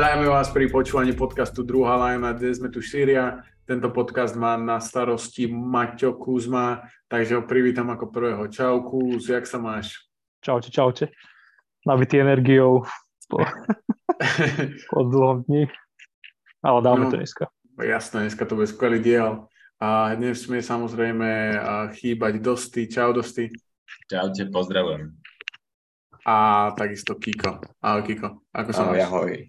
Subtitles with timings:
[0.00, 2.32] Zdravíme vás pri počúvaní podcastu Druhá lajna.
[2.32, 3.44] Dnes sme tu štyria.
[3.68, 8.48] Tento podcast má na starosti Maťo Kuzma, takže ho privítam ako prvého.
[8.48, 10.08] Čau Kuz, jak sa máš?
[10.40, 11.12] Čaute, čaute.
[11.84, 12.88] Nabitý energiou
[13.28, 13.44] po,
[14.96, 15.68] po dlhom dni.
[16.64, 17.52] Ale dáme no, to dneska.
[17.76, 19.52] Jasné, dneska to bude skvelý diel.
[19.84, 21.60] A dnes sme samozrejme
[21.92, 22.88] chýbať Dosty.
[22.88, 23.52] Čau Dosty.
[24.08, 25.12] Čaute, pozdravujem.
[26.24, 27.60] A takisto Kiko.
[27.84, 29.04] Ahoj Kiko, ako sa máš?
[29.04, 29.44] Ahoj.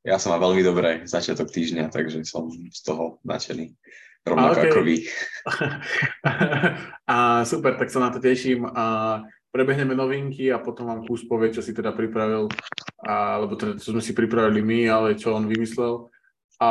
[0.00, 3.76] Ja som mal veľmi dobré začiatok týždňa, takže som z toho nadšený.
[4.24, 4.68] Rovnako okay.
[4.72, 4.96] ako vy.
[7.12, 8.64] a super, tak sa na to teším.
[8.64, 8.84] A
[9.52, 12.48] prebehneme novinky a potom vám Kus povie, čo si teda pripravil,
[13.04, 16.08] a, lebo teda, čo sme si pripravili my, ale čo on vymyslel.
[16.60, 16.68] A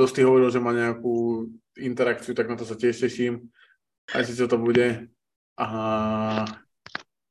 [0.00, 3.48] dosť hovoril, že má nejakú interakciu, tak na to sa tiež teším.
[4.12, 5.08] Aj si čo to bude.
[5.60, 5.66] A,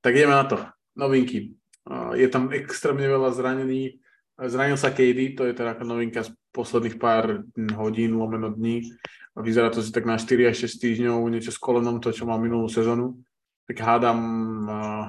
[0.06, 0.62] tak ideme na to.
[0.94, 1.58] Novinky.
[2.14, 4.03] Je tam extrémne veľa zranení
[4.34, 7.46] Zranil sa KD, to je teda novinka z posledných pár
[7.78, 8.90] hodín, lomeno dní.
[9.38, 12.42] Vyzerá to si tak na 4 až 6 týždňov, niečo s kolenom, to, čo mal
[12.42, 13.22] minulú sezónu.
[13.70, 14.20] Tak hádam,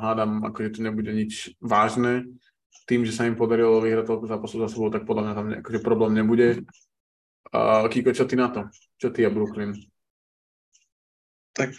[0.01, 2.37] hádam, akože to nebude nič vážne.
[2.85, 5.81] Tým, že sa im podarilo vyhrať toľko zápasov za sebou, tak podľa mňa tam akože
[5.81, 6.69] problém nebude.
[7.49, 8.69] Uh, Kiko, čo ty na to?
[9.01, 9.73] Čo ty a Brooklyn?
[11.57, 11.73] Tak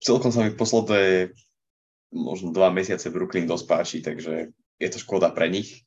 [0.00, 1.36] celkom sa mi posledné
[2.16, 5.84] možno dva mesiace Brooklyn dosť páči, takže je to škoda pre nich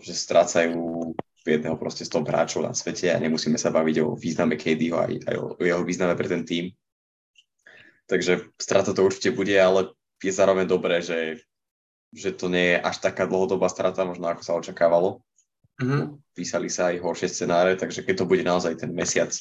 [0.00, 1.12] že strácajú
[1.44, 5.12] jedného proste z toho hráčov na svete a nemusíme sa baviť o význame KDho aj,
[5.28, 6.72] aj o jeho význame pre ten tým.
[8.08, 9.92] Takže strata to určite bude, ale
[10.24, 11.44] je zároveň dobré, že,
[12.12, 15.20] že to nie je až taká dlhodobá strata, možno ako sa očakávalo.
[15.80, 16.16] Mm-hmm.
[16.32, 19.32] Písali sa aj horšie scenáre, takže keď to bude naozaj ten mesiac,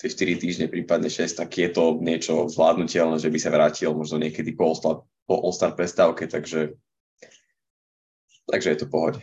[0.00, 4.20] tie 4 týždne, prípadne 6, tak je to niečo zvládnutelné, že by sa vrátil možno
[4.20, 6.76] niekedy po All-Star, po All-Star prestávke, takže,
[8.48, 9.20] takže je to pohode.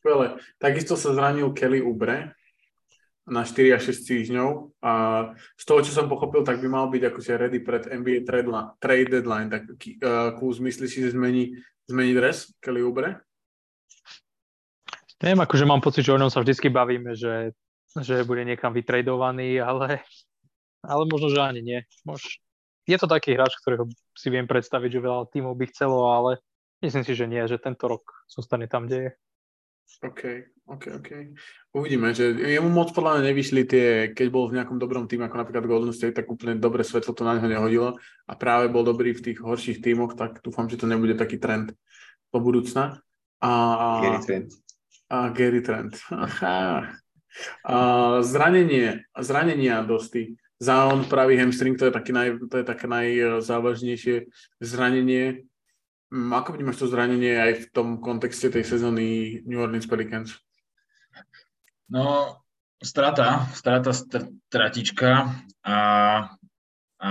[0.00, 0.40] Skvelé.
[0.56, 2.32] Takisto sa zranil Kelly Ubre
[3.28, 4.50] na 4 až 6 týždňov
[4.80, 4.92] a
[5.60, 9.52] z toho, čo som pochopil, tak by mal byť akože ready pred NBA trade, deadline.
[9.52, 11.52] Tak uh, Kuz, myslíš si, že zmení,
[11.84, 13.20] zmení dres Kelly Ubre?
[15.20, 17.52] Neviem, akože mám pocit, že o ňom sa vždycky bavíme, že,
[18.00, 20.00] že bude niekam vytradovaný, ale,
[20.80, 21.80] ale možno, že ani nie.
[22.08, 22.40] Mož,
[22.88, 23.84] je to taký hráč, ktorého
[24.16, 26.40] si viem predstaviť, že veľa tímov by chcelo, ale
[26.80, 28.00] myslím si, že nie, že tento rok
[28.32, 29.10] zostane tam, kde je.
[30.00, 30.22] OK,
[30.70, 31.10] OK, OK.
[31.74, 35.36] Uvidíme, že jemu moc podľa mňa nevyšli tie, keď bol v nejakom dobrom týme, ako
[35.42, 37.88] napríklad Golden State, tak úplne dobre svetlo to na neho nehodilo
[38.24, 41.74] a práve bol dobrý v tých horších tímoch, tak dúfam, že to nebude taký trend
[42.30, 43.02] do budúcna.
[43.42, 43.50] A,
[44.00, 44.48] Gary Trend.
[45.10, 45.92] A Gary Trend.
[46.08, 46.86] Aha.
[47.62, 47.76] A
[48.26, 50.34] zranenie, zranenia dosty.
[50.60, 54.28] Zion pravý hamstring, to je, taký naj, to je také najzávažnejšie
[54.60, 55.48] zranenie
[56.10, 60.34] ako vnímaš to zranenie aj v tom kontexte tej sezóny New Orleans Pelicans?
[61.90, 62.38] No,
[62.82, 65.30] strata, strata, stratička
[65.62, 65.78] a,
[66.98, 67.10] a,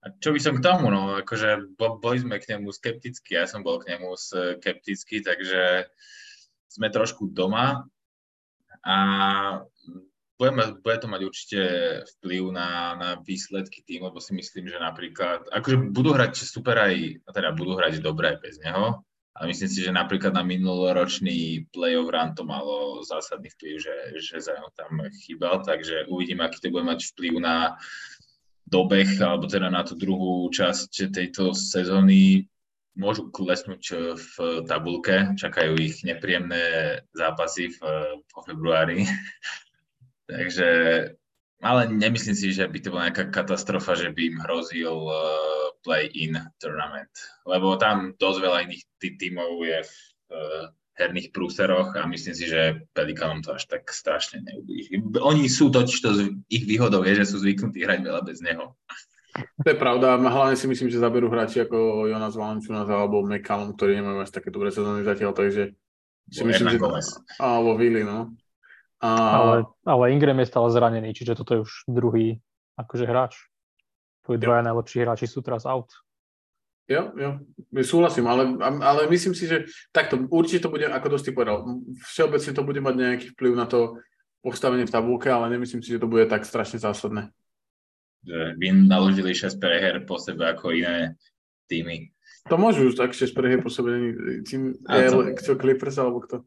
[0.00, 3.60] a čo by som k tomu, no, akože boli sme k nemu skeptickí, ja som
[3.60, 5.92] bol k nemu skeptický, takže
[6.72, 7.84] sme trošku doma
[8.80, 8.96] a
[10.38, 10.50] bude,
[10.80, 11.60] bude to mať určite
[12.18, 17.24] vplyv na, na výsledky tým, lebo si myslím, že napríklad, akože budú hrať super aj,
[17.30, 22.36] teda budú hrať dobre bez neho, ale myslím si, že napríklad na minuloročný playoff run
[22.36, 27.00] to malo zásadný vplyv, že, že Zion tam chýbal, takže uvidím, aký to bude mať
[27.16, 27.80] vplyv na
[28.68, 32.48] dobeh, alebo teda na tú druhú časť tejto sezóny.
[32.92, 34.34] Môžu klesnúť v
[34.68, 37.80] tabulke, čakajú ich nepríjemné zápasy v,
[38.20, 39.08] v februári,
[40.32, 40.68] Takže,
[41.60, 46.40] ale nemyslím si, že by to bola nejaká katastrofa, že by im hrozil uh, play-in
[46.56, 47.12] tournament.
[47.44, 49.94] Lebo tam dosť veľa iných tý- tímov je v
[50.32, 50.64] uh,
[50.96, 55.00] herných prúseroch a myslím si, že Pelikanom to až tak strašne neublíži.
[55.20, 56.10] Oni sú totiž to,
[56.48, 58.76] ich výhodou je, že sú zvyknutí hrať veľa bez neho.
[59.64, 63.96] To je pravda, hlavne si myslím, že zaberú hráči ako Jonas Valanciunas alebo McCallum, ktorí
[63.96, 65.72] nemajú až také dobré sezóny zatiaľ, takže
[66.28, 66.78] si myslím, že...
[67.40, 68.36] Alebo Willy, no.
[69.02, 69.10] A...
[69.10, 72.38] Ale, ale Ingram je stále zranený, čiže toto je už druhý
[72.78, 73.34] akože hráč.
[74.22, 75.90] Tvoji dvaja najlepší hráči sú teraz out.
[76.86, 77.38] Jo, jo,
[77.82, 81.62] súhlasím, ale, ale myslím si, že takto, určite to bude, ako dosť povedal,
[82.10, 84.02] všeobecne to bude mať nejaký vplyv na to
[84.42, 87.30] postavenie v tabulke, ale nemyslím si, že to bude tak strašne zásadné.
[88.26, 91.14] By naložili 6 preher po sebe ako iné
[91.70, 92.10] týmy.
[92.50, 96.42] To môžu tak 6 preher po sebe, tým, je, Clippers alebo kto?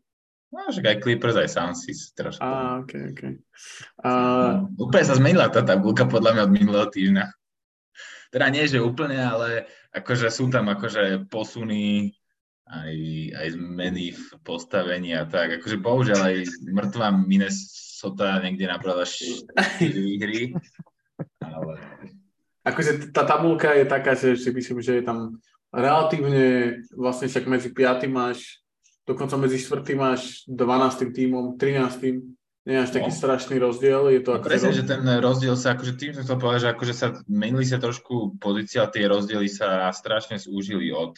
[0.54, 2.42] No, že aj Clippers, aj Suns si trošku.
[2.42, 3.22] Á, ok, ok.
[4.06, 4.10] A...
[4.66, 7.26] No, úplne sa zmenila tá tabulka podľa mňa od minulého týždňa.
[8.32, 12.12] Teda nie, že úplne, ale akože sú tam akože posuny
[12.68, 12.96] aj,
[13.36, 15.62] aj zmeny v postavení a tak.
[15.62, 16.38] Akože bohužiaľ aj
[16.68, 19.46] mŕtva Minnesota niekde nabrala 4
[19.80, 20.52] výhry,
[21.40, 21.80] ale...
[22.66, 25.38] Akože tá tabulka je taká, že si myslím, že je tam
[25.70, 28.10] relatívne, vlastne však medzi 5.
[28.10, 28.65] máš,
[29.06, 29.86] dokonca medzi 4.
[29.96, 31.14] máš 12.
[31.14, 32.36] tímom, 13.
[32.66, 33.20] Nie je až taký no.
[33.22, 34.10] strašný rozdiel.
[34.10, 34.78] Je to no, presne, roz...
[34.82, 38.42] že ten rozdiel sa, akože tým som chcel povedať, že akože sa menili sa trošku
[38.42, 41.14] pozícia, tie rozdiely sa strašne zúžili od,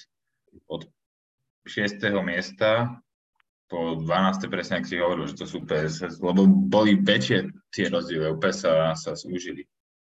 [0.68, 0.92] od
[1.64, 2.04] 6.
[2.20, 3.00] miesta
[3.72, 4.48] po 12.
[4.52, 8.92] presne, ak si hovoril, že to sú PS, lebo boli väčšie tie rozdiely, úplne sa,
[8.96, 9.68] sa zúžili.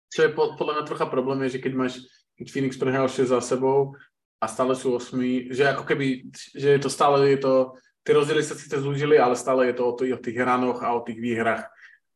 [0.10, 1.94] Čo je podľa mňa trocha problém, je, že keď máš,
[2.42, 3.94] keď Phoenix prehral 6 za sebou
[4.40, 7.76] a stále sú 8, že ako keby, že je to stále, je to,
[8.08, 11.04] tie rozdiely sa síce zúžili, ale stále je to o, o tých hranoch a o
[11.04, 11.68] tých výhrach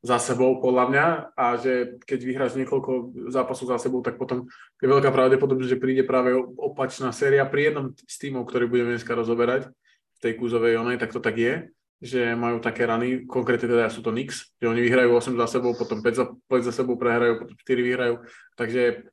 [0.03, 4.51] za sebou, podľa mňa, a že keď vyhráš niekoľko zápasov za sebou, tak potom
[4.83, 9.15] je veľká pravdepodobnosť, že príde práve opačná séria pri jednom z týmov, ktorý budeme dneska
[9.15, 11.71] rozoberať v tej kúzovej onej, tak to tak je,
[12.03, 15.71] že majú také rany, konkrétne teda sú to Knicks, že oni vyhrajú 8 za sebou,
[15.71, 18.15] potom 5 za, 5 za sebou prehrajú, potom 4 vyhrajú,
[18.59, 19.07] takže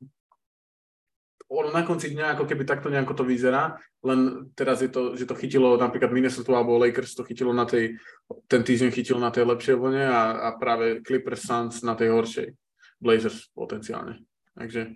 [1.51, 3.75] ono na konci dňa ako keby takto nejako to vyzerá,
[4.07, 7.99] len teraz je to, že to chytilo napríklad Minnesota alebo Lakers to chytilo na tej,
[8.47, 12.55] ten týždeň chytilo na tej lepšej vlne a, a práve Clippers Suns na tej horšej.
[13.03, 14.23] Blazers potenciálne.
[14.55, 14.95] Takže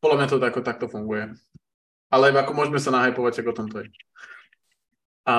[0.00, 1.36] podľa mňa to tako, takto funguje.
[2.08, 3.88] Ale ako môžeme sa nahypovať, ako o tom to je.
[5.28, 5.34] A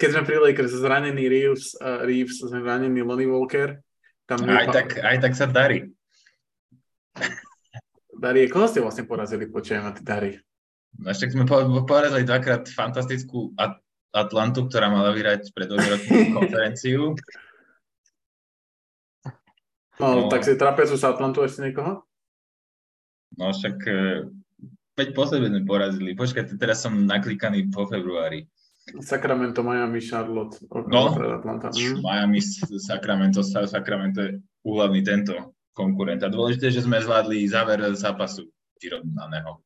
[0.00, 3.78] keď sme pri Lakers, zranený Reeves, uh, Reeves zranený Lonnie Walker.
[4.24, 5.92] Tam aj, tak, aj tak sa darí.
[8.22, 10.38] Dari, koho ste vlastne porazili, počujem, a ty Dari?
[11.02, 11.42] No ešte sme
[11.82, 13.50] porazili dvakrát fantastickú
[14.14, 17.18] Atlantu, ktorá mala vyhrať pred dvomi konferenciu.
[19.98, 22.06] No, no, tak si trapezu sa Atlantu ešte niekoho?
[23.38, 26.14] No však 5 e, po sebe sme porazili.
[26.14, 28.46] Počkaj, teraz som naklikaný po februári.
[29.02, 30.58] Sacramento, Miami, Charlotte.
[30.90, 31.70] No, Atlanta.
[32.02, 32.42] Miami,
[32.82, 36.22] Sacramento, Sacramento je úhlavný tento konkurent.
[36.22, 38.48] A dôležité, že sme zvládli záver zápasu
[38.80, 39.60] vyrovnaného.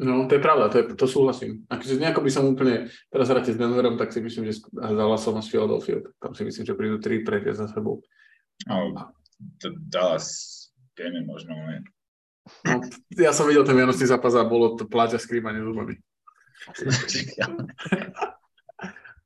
[0.00, 1.68] No, to je pravda, to, je, to súhlasím.
[1.68, 5.52] Akože nejako by som úplne, teraz hráte s Denverom, tak si myslím, že záhlasom s
[5.52, 8.00] Philadelphia, tam si myslím, že prídu tri prehry za sebou.
[8.64, 8.96] No,
[9.60, 10.56] to Dallas,
[10.96, 11.84] vieme možno, ne?
[12.64, 12.80] No,
[13.12, 16.00] ja som videl ten vianočný zápas a bolo to pláťa skrýmanie zubami.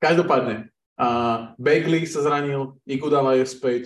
[0.05, 3.83] Každopádne, Uh, Bagley sa zranil, Igudala je späť,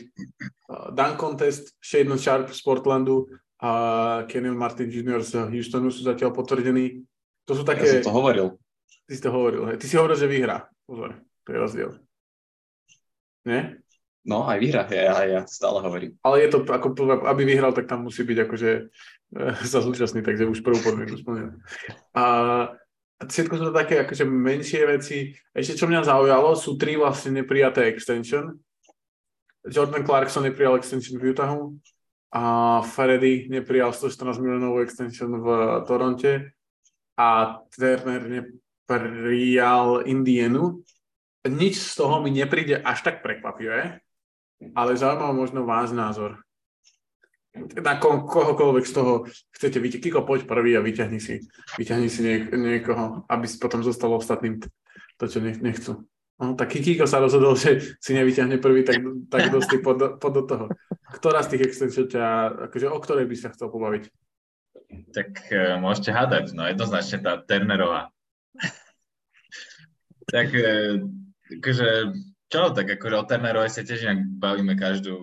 [0.68, 3.24] uh, Dan Contest, Shaden Sharp z Portlandu
[3.56, 5.24] a Kenyon Martin Jr.
[5.24, 7.02] z Houstonu sú zatiaľ potvrdení.
[7.48, 7.88] To sú také...
[7.88, 8.46] Ja som to hovoril.
[9.08, 9.76] Ty si to hovoril, hej.
[9.80, 10.68] Ty si hovoril, že vyhrá.
[10.84, 11.90] Pozor, to je rozdiel.
[13.48, 13.80] Nie?
[14.28, 16.12] No, aj vyhrá, ja, ja stále hovorím.
[16.20, 16.92] Ale je to, ako,
[17.24, 18.70] aby vyhral, tak tam musí byť akože
[19.64, 21.56] sa zúčastný, takže už prvú podmienku splnil.
[22.12, 22.24] A
[23.18, 25.34] všetko sú to také akože menšie veci.
[25.50, 28.54] Ešte čo mňa zaujalo, sú tri vlastne neprijaté extension.
[29.66, 31.76] Jordan Clarkson neprijal extension v Utahu
[32.32, 32.42] a
[32.86, 35.46] Freddy neprijal 114 miliónovú extension v
[35.84, 36.54] Toronte
[37.18, 40.80] a Turner neprijal Indianu.
[41.48, 43.98] Nič z toho mi nepríde až tak prekvapivé,
[44.78, 46.38] ale zaujímavé možno váš názor
[47.56, 49.12] na ko- kohokoľvek z toho
[49.56, 50.04] chcete vyťahnuť.
[50.04, 51.40] Kiko, poď prvý a vyťahni si,
[51.80, 54.60] vyťahni si niek- niekoho, aby si potom zostalo ostatným
[55.16, 56.04] to, čo nech- nechcú.
[56.38, 60.42] No, tak Kiko sa rozhodol, že si nevyťahne prvý, tak, tak dosť pod, pod do
[60.46, 60.64] toho.
[61.10, 62.24] Ktorá z tých extensiov ťa,
[62.70, 64.06] akože o ktorej by sa chcel pobaviť?
[65.10, 68.14] Tak uh, môžete hádať, no jednoznačne tá Turnerová.
[70.30, 71.02] tak uh,
[71.58, 71.88] akože,
[72.46, 74.06] čo, tak akože o Turnerovej sa tiež
[74.38, 75.18] bavíme každú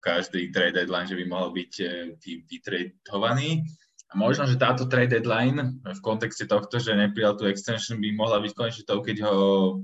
[0.00, 1.86] každý trade deadline, že by mohol byť e,
[2.48, 3.64] vytradovaný.
[4.10, 8.42] A možno, že táto trade deadline v kontexte tohto, že neprijal tú extension, by mohla
[8.42, 9.36] byť konečne tou, keď ho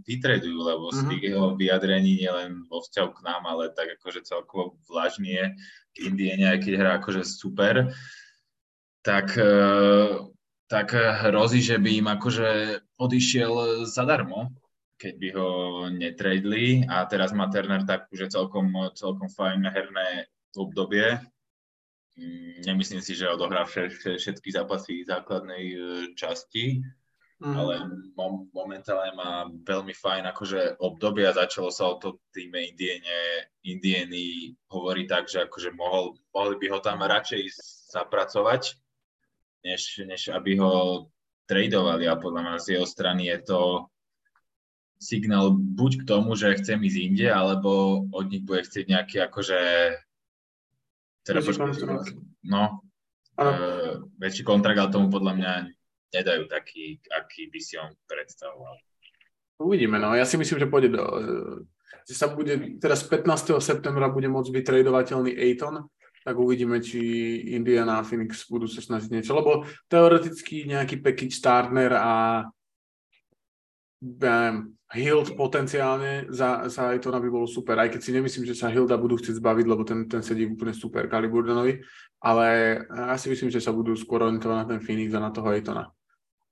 [0.03, 1.09] vytradujú, lebo z mhm.
[1.15, 5.55] tých jeho vyjadrení nielen vo vzťahu k nám, ale tak akože celkovo vlažnie
[5.95, 7.95] k Indiene, aj keď hrá akože super,
[9.07, 9.55] tak, e,
[10.67, 10.91] tak
[11.23, 14.51] hrozí, že by im akože odišiel zadarmo
[14.97, 15.49] keď by ho
[15.93, 20.25] netradeli a teraz má Turner tak už celkom, celkom fajn herné
[20.57, 21.21] obdobie.
[22.17, 25.79] Mm, nemyslím si, že odohrá všetky zápasy základnej e,
[26.17, 26.81] časti,
[27.45, 27.53] mm.
[27.53, 27.75] ale
[28.17, 34.57] mom, momentálne má veľmi fajn akože obdobie a začalo sa o to týme Indiene, Indieny
[34.73, 37.53] hovorí tak, že akože mohol, mohli by ho tam radšej
[37.93, 38.81] zapracovať,
[39.69, 41.07] než, než aby ho
[41.45, 43.61] tradovali a podľa mňa z jeho strany je to
[44.97, 49.59] signál buď k tomu, že chcem ísť inde, alebo od nich bude chcieť nejaký akože
[51.27, 51.67] teda počkej,
[52.47, 52.87] no,
[53.35, 55.53] uh, väčší kontrakt, ale tomu podľa mňa
[56.15, 58.79] nedajú taký, aký by si on predstavoval.
[59.59, 60.15] Uvidíme, no.
[60.15, 61.03] Ja si myslím, že pôjde do...
[62.07, 63.59] Že sa bude, teraz 15.
[63.59, 65.91] septembra bude môcť byť tradovateľný Aiton,
[66.23, 67.03] tak uvidíme, či
[67.55, 72.15] Indiana a Phoenix budú sa snažiť niečo, lebo teoreticky nejaký package Turner a
[74.03, 74.55] um,
[74.87, 78.95] Hild potenciálne za, za Aitona by bolo super, aj keď si nemyslím, že sa Hilda
[78.95, 81.83] budú chcieť zbaviť, lebo ten, ten sedí úplne super Caliburdanovi,
[82.23, 82.47] ale
[82.87, 85.91] ja si myslím, že sa budú skôr orientovať na ten Phoenix a na toho Aitona.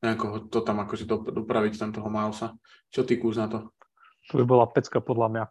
[0.03, 2.53] Nejako to tam akože do, dopraviť tam toho Milesa.
[2.93, 3.73] Čo ty kúz na to?
[4.35, 5.45] To by bola pecka podľa mňa.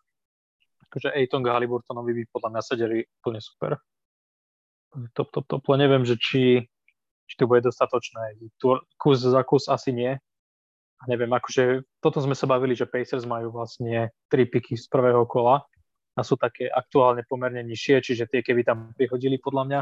[0.90, 3.82] Akože Aiton a Haliburtonovi by podľa mňa sedeli úplne super.
[5.18, 5.66] Top, top, top.
[5.74, 6.62] Neviem, že či,
[7.26, 8.38] či to bude dostatočné.
[9.02, 10.22] Kus za kus asi nie,
[11.08, 15.64] neviem, akože toto sme sa bavili, že Pacers majú vlastne tri piky z prvého kola
[16.14, 19.82] a sú také aktuálne pomerne nižšie, čiže tie keby tam prihodili podľa mňa,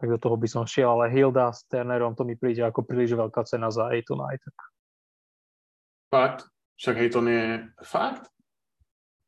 [0.00, 3.12] tak do toho by som šiel, ale Hilda s Turnerom to mi príde ako príliš
[3.12, 4.56] veľká cena za Aiton aj tak.
[6.10, 6.40] Fakt?
[6.80, 7.44] Však Aiton je
[7.84, 8.24] fakt?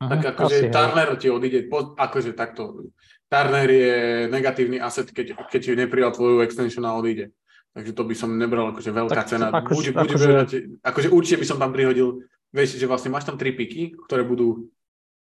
[0.01, 2.89] Uh-huh, tak akože Turner ti odíde, po, akože takto,
[3.29, 3.97] Turner je
[4.33, 7.31] negatívny asset, keď, keď neprijal tvoju extension a odíde.
[7.73, 9.49] Takže to by som nebral akože veľká tak, cena.
[9.49, 10.29] Ako, bude, bude akože...
[10.29, 10.51] Bežať,
[10.85, 12.21] akože určite by som tam prihodil,
[12.53, 14.69] vieš, že vlastne máš tam tri piky, ktoré budú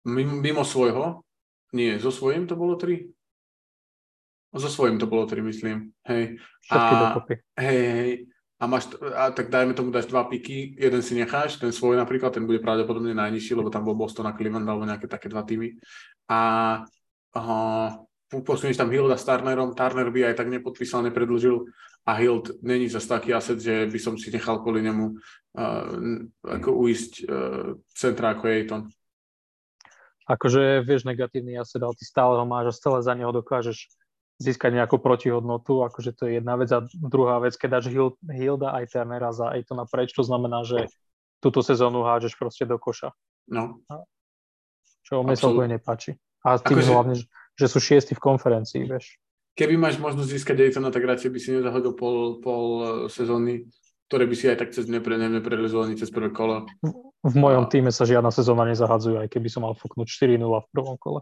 [0.06, 1.26] mimo, mimo svojho.
[1.74, 3.10] Nie, so svojím to bolo tri?
[4.54, 5.92] So svojím to bolo tri, myslím.
[6.08, 6.40] Hej.
[6.64, 7.34] Všetky a, dokopy.
[7.58, 8.12] Hej, hej.
[8.58, 12.34] A, máš, a tak dajme tomu, dáš dva piky, jeden si necháš, ten svoj napríklad,
[12.34, 15.78] ten bude pravdepodobne najnižší, lebo tam bol Boston a Cleveland alebo nejaké také dva týmy.
[16.26, 16.40] A,
[17.38, 17.42] a
[18.30, 21.70] posunieš tam Hilda s Turnerom, Turner by aj tak nepodpísal, nepredlžil
[22.06, 25.92] a Hild není zase taký aset, že by som si nechal kvôli nemu uh,
[26.44, 28.82] ako uísť uh, centra ako Ejton.
[30.28, 33.88] Akože vieš negatívny aset, ale ty stále ho máš a stále za neho dokážeš
[34.38, 37.90] získať nejakú protihodnotu, akože to je jedna vec a druhá vec, keď dáš
[38.30, 40.86] Hilda aj Turnera za Ejtona preč, to znamená, že
[41.42, 43.10] túto sezónu hážeš proste do koša.
[43.50, 43.82] No.
[45.02, 46.14] Čo mne sa úplne nepáči.
[46.46, 46.90] A tým akože...
[46.92, 47.14] hlavne,
[47.58, 49.18] že sú šiesti v konferencii, vieš
[49.58, 53.66] keby máš možnosť získať Daytona, tak radšej by si nezahodil pol, pol eh, sezóny,
[54.06, 56.70] ktoré by si aj tak cez nepre, neprerezoval cez prvé kolo.
[57.26, 60.96] V mojom týme sa žiadna sezóna nezahadzuje, aj keby som mal fúknuť 4-0 v prvom
[60.96, 61.20] kole.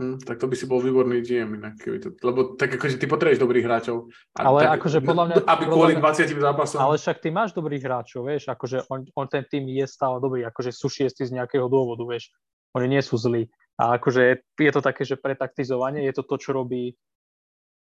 [0.00, 3.04] Hm, tak to by si bol výborný GM inak, keby to, lebo tak akože ty
[3.04, 4.08] potrebuješ dobrých hráčov.
[4.40, 5.34] A ale tak, akože podľa mňa...
[5.44, 6.80] Aby kvôli 20 zápasom...
[6.80, 10.48] Ale však ty máš dobrých hráčov, vieš, akože on, on ten tým je stále dobrý,
[10.48, 12.32] akože sú šiesti z nejakého dôvodu, vieš.
[12.72, 13.52] Oni nie sú zlí.
[13.76, 16.96] A akože je to také, že pretaktizovanie, je to to, čo robí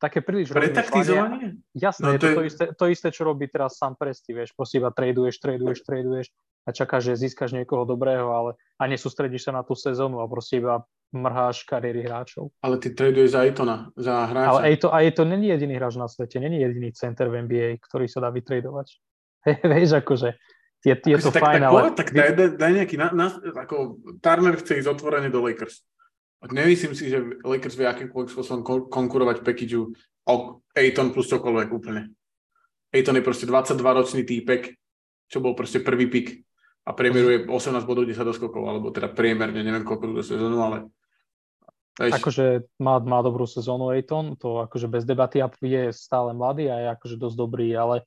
[0.05, 1.57] také príliš Pretaktizovanie?
[1.73, 2.35] Jasné, no, je to, je...
[2.37, 6.27] To, isté, to isté, čo robí teraz sám Presti, vieš, proste iba traduješ, traduješ, traduješ
[6.65, 10.61] a čakáš, že získaš niekoho dobrého, ale a nesústredíš sa na tú sezónu a proste
[10.61, 10.85] iba
[11.15, 12.53] mrháš kariéry hráčov.
[12.61, 14.49] Ale ty traduješ za Aitona, za hráča.
[14.51, 18.21] Ale Aito, Aito není jediný hráč na svete, není jediný center v NBA, ktorý sa
[18.25, 18.89] dá vytradovať.
[19.73, 20.37] vieš, akože
[20.85, 21.81] je, je to tak, fajn, tak, ale...
[21.97, 25.81] Tak daj, daj, daj nejaký, na, na, ako Turner chce ísť otvorene do Lakers.
[26.45, 28.61] Nemyslím si, že Lakers vie akýmkoľvek spôsobom
[28.93, 29.97] konkurovať packageu
[30.29, 30.35] o
[30.77, 32.13] Aiton plus čokoľvek úplne.
[32.93, 34.77] Aiton je proste 22-ročný týpek,
[35.29, 36.45] čo bol proste prvý pick
[36.85, 40.77] a priemeruje 18 bodov 10 doskokov, alebo teda priemerne, neviem koľko do sezónu, ale
[41.95, 42.19] Eš.
[42.19, 46.77] Akože má, má dobrú sezónu Aiton, to akože bez debaty a je stále mladý a
[46.83, 48.03] je akože dosť dobrý, ale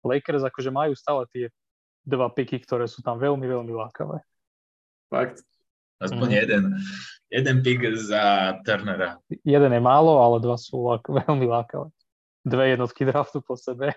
[0.00, 1.52] Lakers akože majú stále tie
[2.00, 4.24] dva piky, ktoré sú tam veľmi, veľmi lákavé.
[5.12, 5.44] Fakt.
[5.96, 6.38] Aspoň mm.
[6.44, 6.64] jeden.
[7.26, 9.18] Jeden pick za Turnera.
[9.42, 11.90] Jeden je málo, ale dva sú lak- veľmi lákavé.
[12.46, 13.96] Dve jednotky draftu po sebe.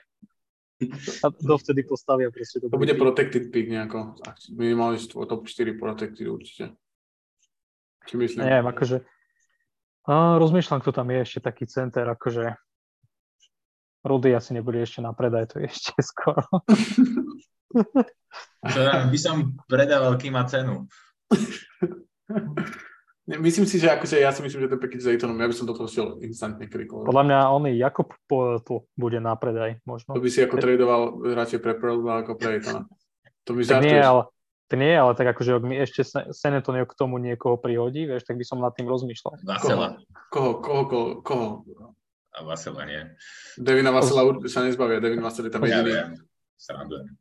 [1.22, 3.04] A dovtedy postavia proste To bude pick.
[3.04, 4.16] protected pick nejako.
[4.56, 6.74] Minimálne top 4 protected určite.
[8.08, 8.48] Či myslím?
[8.48, 8.98] Neviem, akože
[10.10, 12.58] a rozmýšľam, kto tam je ešte taký center, akože
[14.02, 16.46] Rudy asi nebude ešte na predaj, to je ešte skoro.
[18.60, 20.90] To by som predával, kým má cenu.
[23.30, 25.70] Myslím si, že akože ja si myslím, že ten package s Aytonom, ja by som
[25.70, 27.06] do toho šiel instantne krikol.
[27.06, 28.10] Podľa mňa on Jakob
[28.66, 30.18] tu bude na predaj, možno.
[30.18, 31.02] To by si ako tradoval
[31.38, 32.90] radšej pre Pearl ako pre Aytona.
[33.46, 34.26] To mi tak nie, ale,
[34.66, 38.26] to nie, ale tak akože ak mi ešte San Antonio k tomu niekoho prihodí, vieš,
[38.26, 39.46] tak by som nad tým rozmýšľal.
[39.46, 40.02] Vasela.
[40.34, 40.58] Koho?
[40.62, 40.84] Koho?
[40.90, 41.06] Koho?
[41.22, 41.48] koho?
[42.34, 43.02] A Vasela nie.
[43.62, 45.78] Devina Vasela sa nezbavia, Devin Vasela je tam jediný.
[45.78, 46.10] Ja viem,
[46.58, 47.14] srandujem.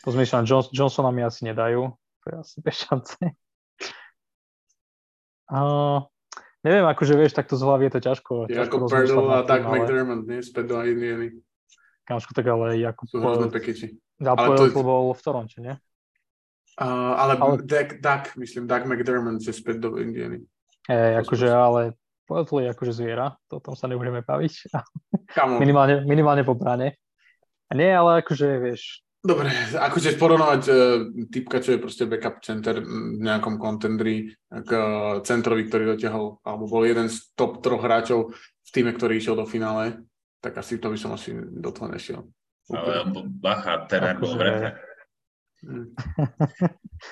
[0.00, 1.92] Pozmýšľam, Johnsona mi asi nedajú,
[2.24, 3.16] to je asi bez šance.
[5.50, 6.06] Uh,
[6.62, 8.32] neviem, akože vieš, takto z hlavy je to ťažko.
[8.46, 9.74] Je ťažko ako Perdle a Doug ale...
[9.82, 10.40] McDermott, nie?
[10.46, 11.34] Späť do Indiany.
[12.06, 13.02] Kámoško, tak ale ako...
[13.10, 13.86] Sú hrozné pekiči.
[14.22, 14.74] Ale to je...
[14.74, 15.74] bol v Toronte, nie?
[16.78, 17.60] Uh, ale, ale...
[17.66, 20.46] Doug, Doug, myslím, Doug McDermott je späť do Indiany.
[20.86, 21.98] Hej, akože, ale
[22.30, 24.70] Poetl je akože zviera, to o tom sa nebudeme baviť.
[25.62, 26.94] minimálne, minimálne po bráne.
[27.70, 30.76] A nie, ale akože, vieš, Dobre, akože porovnávať uh,
[31.28, 36.64] typka, čo je proste backup center v nejakom contendri k uh, centrovi, ktorý dotiahol, alebo
[36.64, 38.32] bol jeden z top troch hráčov
[38.64, 40.00] v týme, ktorý išiel do finále,
[40.40, 42.24] tak asi to by som asi do toho nešiel.
[42.72, 43.12] Ale
[43.44, 44.72] bacha, ten bol v.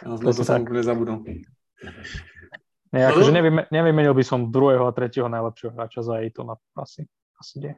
[0.00, 1.20] Ja to, som úplne zabudol.
[2.88, 6.56] No akože nevym, nevymenil by som druhého a tretieho najlepšieho hráča za Ejtona.
[6.72, 7.04] Asi,
[7.36, 7.74] asi nie.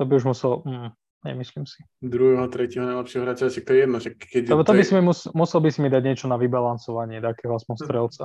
[0.00, 0.64] To by už musel...
[0.64, 0.90] Mm,
[1.24, 1.80] Nemyslím si.
[2.04, 3.96] Druhého, tretieho najlepšieho hráča, však to je jedno.
[3.96, 6.36] Však keď to, to, by si mi mus, musel by si mi dať niečo na
[6.36, 8.24] vybalancovanie takého aspoň strelca.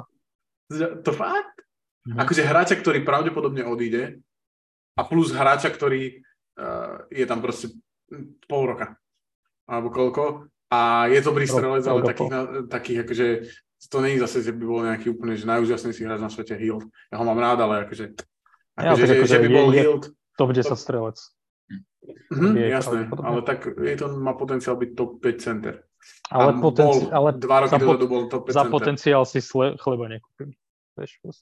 [1.08, 1.64] To fakt?
[2.04, 2.20] Mhm.
[2.20, 4.20] Akože hráča, ktorý pravdepodobne odíde
[5.00, 6.20] a plus hráča, ktorý
[6.60, 7.72] uh, je tam proste
[8.52, 9.00] pol roka.
[9.64, 10.52] Alebo koľko.
[10.70, 13.28] A je dobrý strelec, ale takých, na, takých akože
[13.88, 16.84] to není zase, že by bol nejaký úplne že najúžasnejší hráč na svete Hild.
[17.10, 18.12] Ja ho mám rád, ale akože,
[18.76, 20.04] akože ja, že, akože že, by bol je, Hild.
[20.36, 21.18] Top 10 strelec.
[22.32, 25.84] Mm, je jasné, ale tak je to má potenciál byť top 5 center.
[26.32, 28.72] Ale, potenci- bol, ale dva roky dozadu bol top 5 za center.
[28.72, 30.56] potenciál si sle- chleba nekúpim.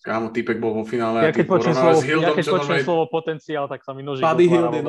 [0.05, 1.25] Kámo, typek bol vo finále.
[1.25, 4.45] Ja keď počujem slovo, Hildom, ja keď počujem slovo potenciál, tak sa mi noží Buddy
[4.45, 4.81] Hill je,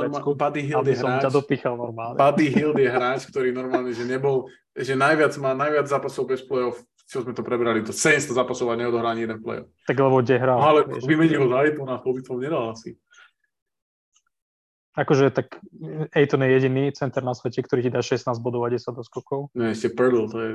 [0.69, 1.25] Hill je hráč.
[1.25, 2.21] ťa dopichal normálne.
[2.21, 4.45] Buddy Hill je hráč, ktorý normálne, že nebol,
[4.77, 8.77] že najviac má najviac zápasov bez play-off čo sme to prebrali, to 700 zápasov a
[8.77, 9.73] neodohrá ani jeden play-off.
[9.89, 10.61] Tak lebo kde hral.
[10.61, 13.01] Ale vymenil ho za Aitona, to by nedal asi.
[14.99, 15.63] Akože tak
[16.11, 19.55] Aiton je jediný center na svete, ktorý ti dá 16 bodov a 10 doskokov.
[19.55, 20.51] No ešte Purdle, to je,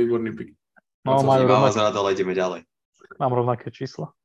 [0.00, 0.56] výborný pick.
[1.04, 1.76] No, no majú rovnaké...
[1.76, 2.64] na dole, ideme ďalej.
[3.20, 4.16] Mám rovnaké čísla.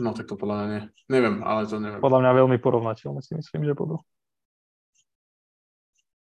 [0.00, 0.82] No tak to podľa mňa nie.
[1.12, 2.00] Neviem, ale to neviem.
[2.00, 4.00] Podľa mňa veľmi porovnateľné si myslím, že budú.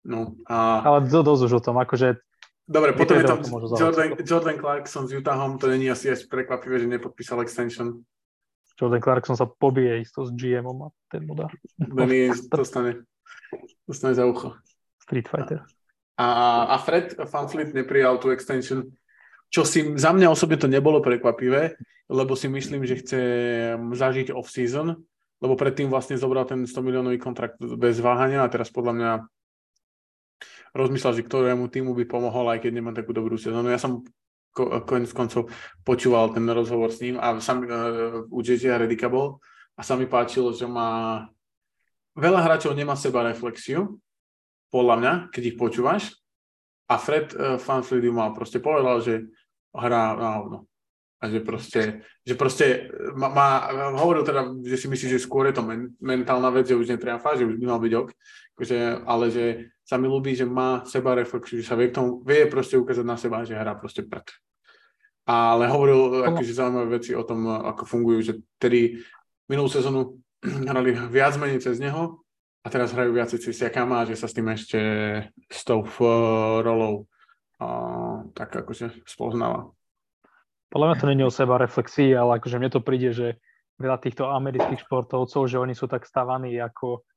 [0.04, 0.83] No a...
[0.83, 2.20] Ale to dosť už o tom, akože
[2.68, 3.40] Dobre, potom je tam
[3.79, 8.03] Jordan, Jordan Clarkson s Utahom, to není asi až prekvapivé, že nepodpísal extension.
[8.77, 11.50] Jordan Clarkson sa pobije isto s GMom a ten mu dá.
[11.81, 13.03] Benny dostane,
[13.90, 14.53] dostane za ucho.
[15.01, 15.66] Street Fighter.
[16.18, 16.27] A,
[16.74, 18.85] a Fred Fanfleet neprijal tú extension,
[19.50, 21.77] čo si za mňa osobne to nebolo prekvapivé,
[22.09, 23.22] lebo si myslím, že chce
[23.77, 24.98] zažiť off-season,
[25.37, 29.11] lebo predtým vlastne zobral ten 100 miliónový kontrakt bez váhania a teraz podľa mňa
[30.74, 33.70] rozmýšľal, že ktorému týmu by pomohol, aj keď nemá takú dobrú sezónu.
[33.70, 34.05] Ja som
[34.83, 35.53] konec koncov
[35.85, 39.37] počúval ten rozhovor s ním a sami, uh, u JJ Redika bol
[39.77, 41.22] a sa mi páčilo, že má
[42.17, 44.01] veľa hráčov nemá seba reflexiu,
[44.74, 46.17] podľa mňa, keď ich počúvaš
[46.89, 49.29] a Fred uh, Fanfleet mal proste povedal, že
[49.72, 50.57] hrá na hovno.
[51.18, 53.50] A že proste, že proste má, má,
[53.98, 57.18] hovoril teda, že si myslí, že skôr je to men, mentálna vec, že už netreba
[57.18, 58.10] fáť, že už by mal byť ok,
[58.53, 59.46] akože, ale že
[59.82, 63.06] sa mi ľúbi, že má seba reflexiu, že sa vie, k tomu, vie proste ukázať
[63.08, 64.30] na seba, že hrá proste prd
[65.27, 69.03] ale hovoril akože zaujímavé veci o tom, ako fungujú, že tedy
[69.51, 70.24] minulú sezónu
[70.72, 72.24] hrali viac menej cez neho
[72.64, 74.80] a teraz hrajú viac cez Siakama a že sa s tým ešte
[75.51, 75.84] s tou
[76.64, 77.12] rolou
[77.60, 79.68] uh, tak akože spoznáva.
[80.68, 83.40] Podľa mňa to není o seba reflexii, ale akože mne to príde, že
[83.80, 87.08] veľa týchto amerických športovcov, že oni sú tak stavaní ako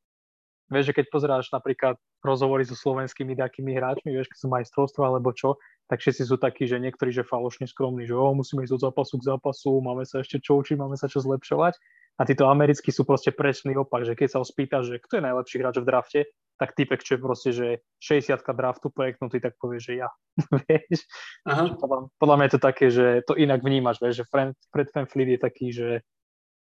[0.70, 5.34] Vieš, že keď pozeráš napríklad rozhovory so slovenskými takými hráčmi, vieš, keď sú majstrovstva alebo
[5.34, 5.58] čo,
[5.90, 9.18] tak všetci sú takí, že niektorí, že falošne skromní, že oh, musíme ísť od zápasu
[9.18, 11.74] k zápasu, máme sa ešte čo učiť, máme sa čo zlepšovať.
[12.14, 15.26] A títo americkí sú proste presný opak, že keď sa ho spýta, že kto je
[15.26, 16.20] najlepší hráč v drafte,
[16.60, 20.12] tak typek, čo je proste, že 60 draftu projektnú, tak povie, že ja.
[20.68, 21.08] vieš?
[21.48, 21.72] Aha.
[21.72, 25.08] Podľa, podľa, mňa je to také, že to inak vnímaš, vieš, že Fred, Fred Van
[25.08, 26.04] Fleet je taký, že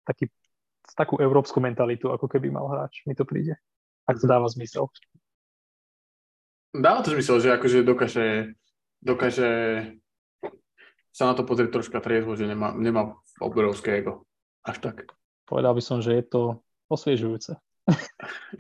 [0.07, 0.31] taký,
[0.95, 3.59] takú európsku mentalitu, ako keby mal hráč, mi to príde.
[4.07, 4.87] Ak to dáva zmysel.
[6.71, 8.27] Dáva to zmysel, že akože dokáže,
[9.03, 9.51] dokáže
[11.11, 14.31] sa na to pozrieť troška triezvo, že nemá, nemá obrovské ego.
[14.62, 15.11] Až tak.
[15.45, 16.42] Povedal by som, že je to
[16.87, 17.59] osviežujúce.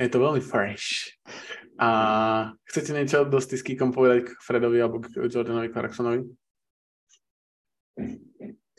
[0.02, 1.14] Je to veľmi fresh.
[1.78, 1.88] A
[2.68, 6.20] chcete niečo dosť s Kýkom povedať k Fredovi alebo k Jordanovi Clarksonovi?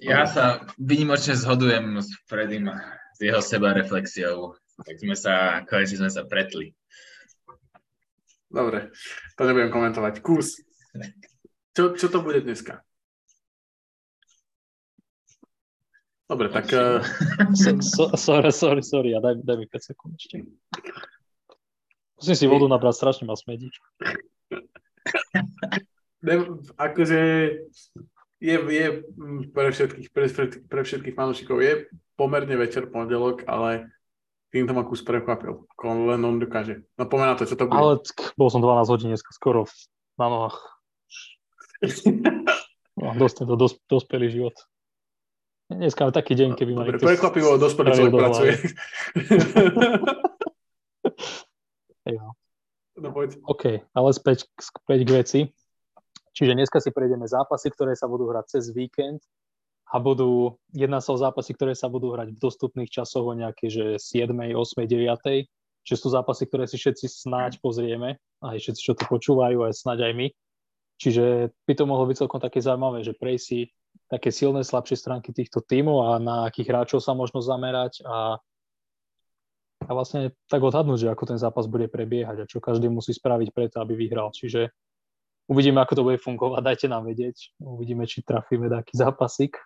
[0.03, 2.67] Ja sa vynimočne zhodujem s Fredim,
[3.15, 6.73] s jeho seba reflexiou tak sme sa, konečne sme sa pretli.
[8.49, 8.89] Dobre,
[9.38, 10.21] to nebudem komentovať.
[10.25, 10.62] Kus.
[11.73, 12.82] Čo, čo to bude dneska?
[16.29, 16.71] Dobre, tak...
[16.71, 17.03] Uh...
[17.53, 20.47] So, so, sorry, sorry, sorry, ja daj, daj mi 5 sekúnd ešte.
[22.17, 23.67] Musím si vodu nabrať, strašne ma smedí.
[26.79, 27.19] akože
[28.39, 28.88] je, je
[29.51, 30.25] pre všetkých, pre,
[30.67, 33.91] pre všetkých fanúšikov je pomerne večer pondelok, ale
[34.53, 36.86] to ma kus prekvapil, ako on len on dokáže.
[36.93, 37.73] No pomená to, čo to bude.
[37.73, 37.97] Ale
[38.38, 39.65] bol som 12 hodín dneska skoro
[40.21, 40.57] na nohách.
[43.01, 44.55] no, dosť to dos, dospelý život.
[45.73, 46.89] Dneska je taký deň, keby mali...
[46.93, 48.51] Dobre, prekvapivo, dospelý človek pracuje.
[53.13, 53.29] poď.
[53.45, 55.39] OK, ale späť, späť k veci.
[56.33, 59.21] Čiže dneska si prejdeme zápasy, ktoré sa budú hrať cez víkend
[59.93, 63.69] a budú, jedná sa o zápasy, ktoré sa budú hrať v dostupných časoch o nejaké,
[63.69, 65.45] že 7, 8, 9.
[65.83, 70.09] Čiže sú zápasy, ktoré si všetci snáď pozrieme, aj všetci, čo to počúvajú, aj snáď
[70.09, 70.27] aj my.
[70.97, 73.59] Čiže by to mohlo byť celkom také zaujímavé, že prejsť si
[74.13, 78.38] také silné, slabšie stránky týchto tímov a na akých hráčov sa možno zamerať a,
[79.86, 83.49] a vlastne tak odhadnúť, že ako ten zápas bude prebiehať a čo každý musí spraviť
[83.49, 84.30] preto, aby vyhral.
[84.30, 84.69] Čiže
[85.43, 87.52] Uvidíme, ako to bude fungovať, dajte nám vedieť.
[87.60, 89.60] Uvidíme, či trafíme taký zápasik.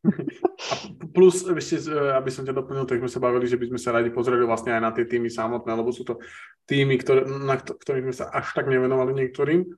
[1.16, 3.92] Plus, ešte, e, aby som ťa doplnil, tak sme sa bavili, že by sme sa
[3.92, 6.16] radi pozreli vlastne aj na tie týmy samotné, lebo sú to
[6.64, 9.68] týmy, ktoré, na ktorých sme sa až tak nevenovali niektorým.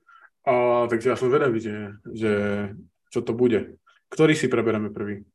[0.47, 2.31] A, takže ja som vedavý, že, že
[3.11, 3.75] čo to bude.
[4.09, 5.25] Ktorý si preberáme prvý?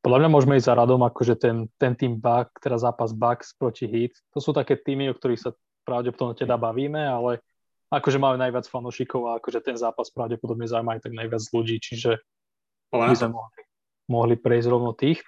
[0.00, 3.84] Podľa mňa môžeme ísť za radom, akože ten, ten tým Buck, teda zápas Bucks proti
[3.84, 4.16] Heat.
[4.32, 5.50] To sú také týmy, o ktorých sa
[5.84, 7.44] pravdepodobne teda bavíme, ale
[7.92, 12.16] akože máme najviac fanúšikov a akože ten zápas pravdepodobne zaujíma aj tak najviac ľudí, čiže
[12.94, 13.62] by sme mohli,
[14.08, 15.20] mohli prejsť rovno tých.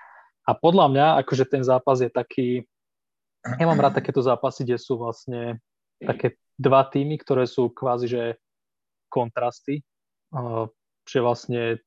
[0.49, 2.65] A podľa mňa, akože ten zápas je taký,
[3.45, 5.61] ja mám rád takéto zápasy, kde sú vlastne
[6.01, 8.23] také dva týmy, ktoré sú kvázi, že
[9.13, 9.85] kontrasty,
[11.05, 11.83] že vlastne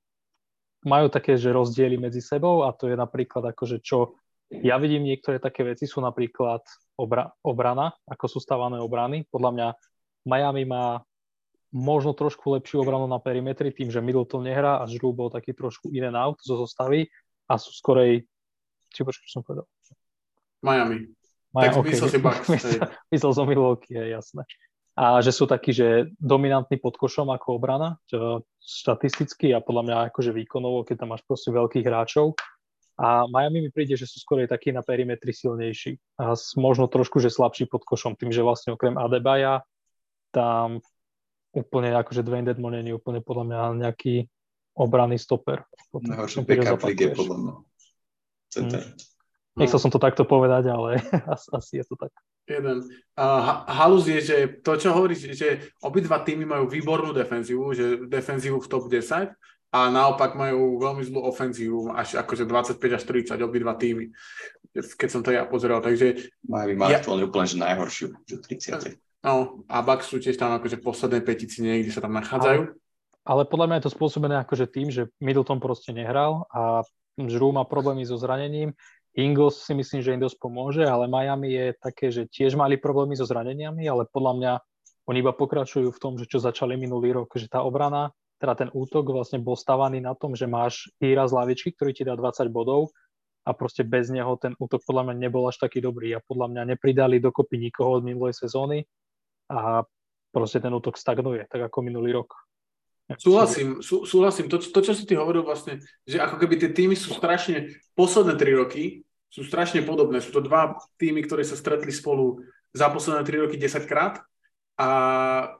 [0.85, 4.15] majú také, že rozdiely medzi sebou a to je napríklad akože čo
[4.53, 6.61] ja vidím niektoré také veci sú napríklad
[7.01, 9.25] obra, obrana, ako sú stávané obrany.
[9.25, 9.67] Podľa mňa
[10.29, 11.01] Miami má
[11.73, 15.89] možno trošku lepšiu obranu na perimetri tým, že Middleton nehrá a Žrú bol taký trošku
[15.91, 17.09] in and out zo zostavy
[17.49, 18.23] a sú skorej...
[18.93, 19.65] Či počkaj, som povedal?
[20.63, 21.09] Miami.
[21.51, 21.91] Miami tak okay.
[21.97, 22.47] myslel si Bucks.
[22.55, 22.79] myslel,
[23.11, 24.43] myslel som Milwaukee, je jasné.
[24.95, 29.95] A že sú takí, že dominantní pod košom ako obrana, čo štatisticky a podľa mňa
[30.11, 32.39] akože výkonovo, keď tam máš proste veľkých hráčov.
[32.95, 37.27] A Miami mi príde, že sú skôr takí na perimetri silnejší a možno trošku, že
[37.27, 39.67] slabší pod košom, tým, že vlastne okrem Adebaja
[40.31, 40.79] tam
[41.51, 44.31] úplne akože Dwayne Dedmon nie je úplne podľa mňa nejaký
[44.75, 45.67] obranný stoper.
[45.91, 47.53] Najhorší backup lige podľa mňa.
[48.55, 49.14] Hmm.
[49.55, 50.99] Nechcel som to takto povedať, ale
[51.33, 52.11] asi, asi je to tak.
[52.45, 52.83] Jeden.
[53.15, 58.59] Uh, halus je, že to, čo hovoríš, že obidva týmy majú výbornú defenzívu, že defenzívu
[58.59, 59.31] v top 10
[59.75, 64.11] a naopak majú veľmi zlú ofenzívu, až akože 25 až 30 obidva týmy,
[64.75, 65.79] keď som to ja pozeral.
[65.79, 66.31] Takže...
[66.47, 66.99] Majú ja...
[67.03, 68.99] úplne že najhoršiu, že 30.
[69.25, 72.61] No a Bucks sú tiež tam akože poslednej petici niekde sa tam nachádzajú.
[72.61, 72.77] Ale,
[73.25, 77.63] ale podľa mňa je to spôsobené akože tým, že Middleton proste nehral a Žrú má
[77.63, 78.75] problémy so zranením.
[79.15, 83.15] Ingles si myslím, že im dosť pomôže, ale Miami je také, že tiež mali problémy
[83.15, 84.53] so zraneniami, ale podľa mňa
[85.07, 88.11] oni iba pokračujú v tom, že čo začali minulý rok, že tá obrana,
[88.43, 92.03] teda ten útok vlastne bol stavaný na tom, že máš hýra z lavičky, ktorý ti
[92.03, 92.91] dá 20 bodov
[93.47, 96.61] a proste bez neho ten útok podľa mňa nebol až taký dobrý a podľa mňa
[96.75, 98.83] nepridali dokopy nikoho od minulej sezóny
[99.47, 99.87] a
[100.35, 102.35] proste ten útok stagnuje, tak ako minulý rok.
[103.21, 104.49] Súhlasím, sú, súhlasím.
[104.49, 105.77] To, to, čo si ty hovoril vlastne,
[106.09, 109.04] že ako keby tie týmy sú strašne, posledné tri roky
[109.35, 110.23] sú strašne podobné.
[110.23, 112.39] Sú to dva týmy, ktoré sa stretli spolu
[112.71, 114.23] za posledné tri roky 10 krát
[114.79, 114.87] a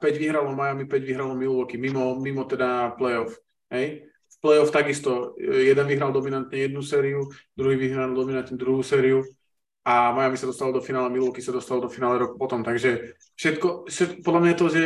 [0.16, 3.36] vyhralo Miami, 5 vyhralo Milwaukee, mimo, mimo teda playoff.
[3.68, 4.08] Hej?
[4.08, 9.20] V playoff takisto jeden vyhral dominantne jednu sériu, druhý vyhral dominantne druhú sériu
[9.84, 12.64] a Miami sa dostalo do finále, Milwaukee sa dostalo do finále rok potom.
[12.64, 14.82] Takže všetko, všetko, podľa mňa je to, že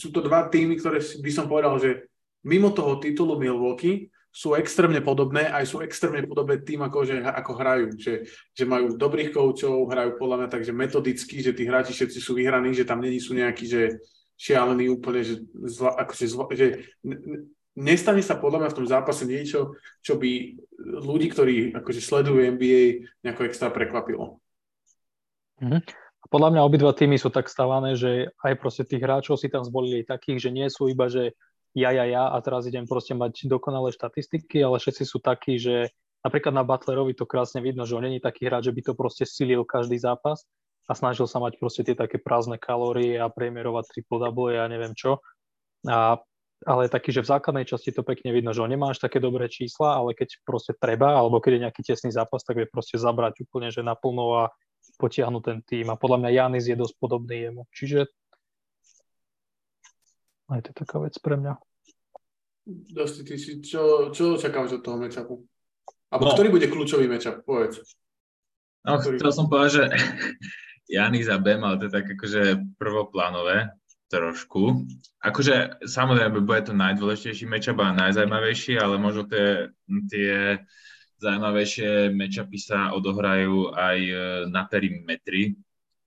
[0.00, 2.08] sú to dva týmy, ktoré by som povedal, že
[2.48, 7.52] mimo toho titulu Milwaukee sú extrémne podobné, aj sú extrémne podobné tým, ako, že, ako
[7.58, 7.84] hrajú.
[7.98, 8.14] Že,
[8.54, 12.70] že majú dobrých koučov, hrajú podľa mňa takže metodicky, že tí hráči všetci sú vyhraní,
[12.70, 13.98] že tam není sú nejakí, že
[14.38, 16.66] šialení úplne, že, zla, akože zla, že
[17.76, 23.10] nestane sa podľa mňa v tom zápase niečo, čo by ľudí, ktorí akože sledujú NBA,
[23.26, 24.38] nejako extra prekvapilo.
[25.60, 25.82] Mm-hmm.
[26.30, 30.06] Podľa mňa obidva týmy sú tak stavané, že aj proste tých hráčov si tam zvolili
[30.06, 31.34] takých, že nie sú iba, že
[31.74, 35.94] ja, ja, ja a teraz idem proste mať dokonalé štatistiky, ale všetci sú takí, že
[36.26, 39.24] napríklad na Butlerovi to krásne vidno, že on není taký hráč, že by to proste
[39.24, 40.44] silil každý zápas
[40.90, 44.92] a snažil sa mať proste tie také prázdne kalórie a premierovať triple double a neviem
[44.98, 45.22] čo.
[45.86, 46.18] A
[46.66, 49.48] ale taký, že v základnej časti to pekne vidno, že on nemá až také dobré
[49.48, 53.48] čísla, ale keď proste treba, alebo keď je nejaký tesný zápas, tak vie proste zabrať
[53.48, 54.52] úplne, že naplno a
[55.00, 55.86] potiahnuť ten tým.
[55.88, 57.62] A podľa mňa Janis je dosť podobný jemu.
[57.72, 58.12] Čiže
[60.50, 61.54] aj to je taká vec pre mňa.
[62.70, 65.34] Dosti, ty si, čo, čo očakávaš od toho matchupu?
[66.10, 66.34] Alebo no.
[66.34, 67.42] ktorý bude kľúčový matchup?
[67.42, 67.82] Povedz.
[68.84, 69.16] No, ktorý...
[69.18, 69.84] chcel som povedať, že
[70.94, 72.42] Janis a Bem, ale to je tak akože
[72.76, 73.70] prvoplánové
[74.10, 74.90] trošku.
[75.22, 79.70] Akože samozrejme bude to najdôležitejší matchup a najzajímavejší, ale možno tie,
[80.10, 80.58] tie
[81.22, 84.14] zaujímavejšie matchupy sa odohrajú aj e,
[84.50, 85.54] na perimetri,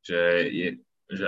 [0.03, 0.67] že, je,
[1.08, 1.25] že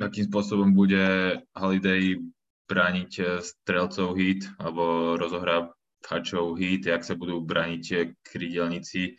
[0.00, 1.04] akým spôsobom bude
[1.52, 2.16] Holiday
[2.64, 5.72] brániť strelcov hit alebo rozohrá
[6.04, 9.16] hačov hit, jak sa budú brániť krydelníci,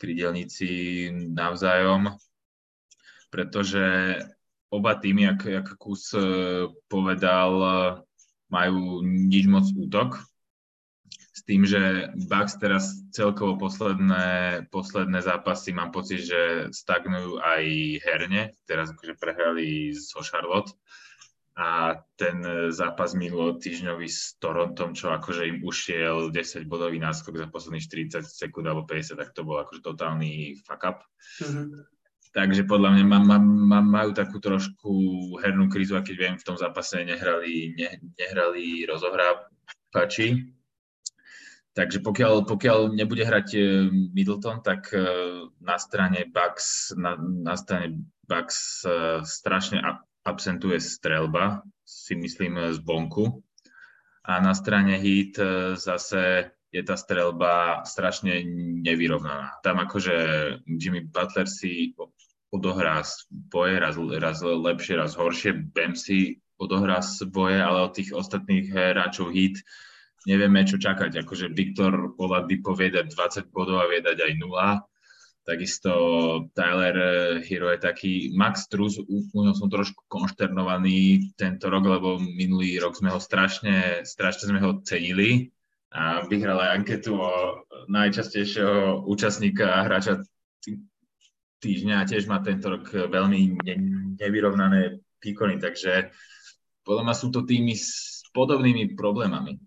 [0.00, 0.70] krydelníci
[1.12, 2.16] navzájom,
[3.28, 4.18] pretože
[4.72, 6.16] oba týmy, jak, jak Kus
[6.88, 7.52] povedal,
[8.48, 10.20] majú nič moc útok,
[11.34, 17.62] s tým, že Bucks teraz celkovo posledné, posledné zápasy mám pocit, že stagnujú aj
[18.06, 18.42] herne.
[18.70, 20.70] Teraz akože prehrali so Charlotte
[21.54, 22.42] a ten
[22.74, 28.66] zápas týždňový s Torontom, čo akože im ušiel 10 bodový náskok za posledných 40 sekúnd
[28.66, 31.06] alebo 50, tak to bol akože totálny fuck up.
[31.38, 31.66] Mm-hmm.
[32.34, 34.90] Takže podľa mňa má, má, má, majú takú trošku
[35.38, 40.50] hernú krízu a keď viem, v tom zápase nehrali, ne, nehrali rozohrávači,
[41.74, 43.60] Takže pokiaľ, pokiaľ nebude hrať e,
[44.14, 45.02] Middleton, tak e,
[45.58, 47.98] na strane Bucks, na, na strane
[48.30, 49.82] Bucks e, strašne
[50.24, 53.44] absentuje strelba, si myslím, z bonku.
[54.24, 55.36] A na strane Heat
[55.76, 58.42] zase je tá strelba strašne
[58.82, 59.60] nevyrovnaná.
[59.62, 60.16] Tam akože
[60.66, 61.94] Jimmy Butler si
[62.50, 65.70] odohrá boje raz, raz lepšie, raz horšie.
[65.70, 66.98] Bam si odohrá
[67.30, 69.60] boje, ale od tých ostatných hráčov Heat
[70.26, 71.20] nevieme, čo čakať.
[71.22, 73.06] Akože Viktor Oladipo vie dať
[73.46, 74.93] 20 bodov a vie dať aj 0.
[75.44, 75.92] Takisto
[76.56, 82.80] Tyler eh, Hero je taký, Max Trus, u som trošku konšternovaný tento rok, lebo minulý
[82.80, 85.52] rok sme ho strašne, strašne sme ho cenili
[85.92, 87.60] a vyhral aj anketu o
[87.92, 90.24] najčastejšieho účastníka a hráča
[91.60, 93.60] týždňa a tiež má tento rok veľmi
[94.16, 96.08] nevyrovnané výkony, takže
[96.88, 99.60] podľa mňa sú to týmy s podobnými problémami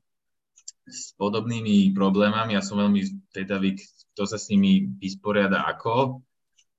[0.87, 2.55] s podobnými problémami.
[2.55, 3.03] Ja som veľmi
[3.35, 3.75] zvedavý,
[4.17, 6.25] kto sa s nimi vysporiada ako.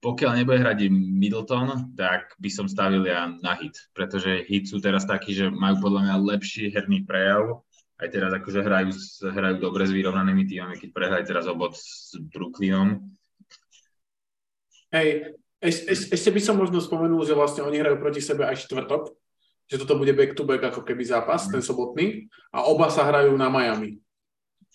[0.02, 5.06] Pokiaľ nebude hrať Middleton, tak by som stavil ja na hit, pretože hit sú teraz
[5.06, 7.62] takí, že majú podľa mňa lepší herný prejav.
[7.94, 8.90] Aj teraz akože hrajú,
[9.30, 13.06] hrajú dobre s vyrovnanými týmami, keď prehrajú teraz obod s Brooklynom.
[14.90, 19.14] Hej, eš, ešte by som možno spomenul, že vlastne oni hrajú proti sebe aj štvrtok,
[19.70, 21.58] že toto bude back-to-back ako keby zápas, mm.
[21.58, 22.06] ten sobotný,
[22.50, 24.02] a oba sa hrajú na Miami.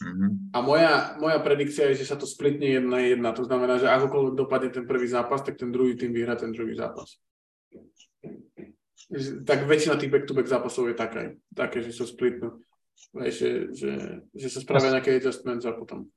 [0.01, 0.29] Mm-hmm.
[0.53, 3.29] A moja, moja predikcia je, že sa to splitne jedna jedna.
[3.35, 6.73] To znamená, že akokoľvek dopadne ten prvý zápas, tak ten druhý tým vyhrá ten druhý
[6.73, 7.21] zápas.
[9.45, 12.63] Tak väčšina tých back-to-back zápasov je také, také že sa splitnú.
[13.13, 13.91] Že, že,
[14.33, 16.09] že sa spravia nejaké adjustments a potom.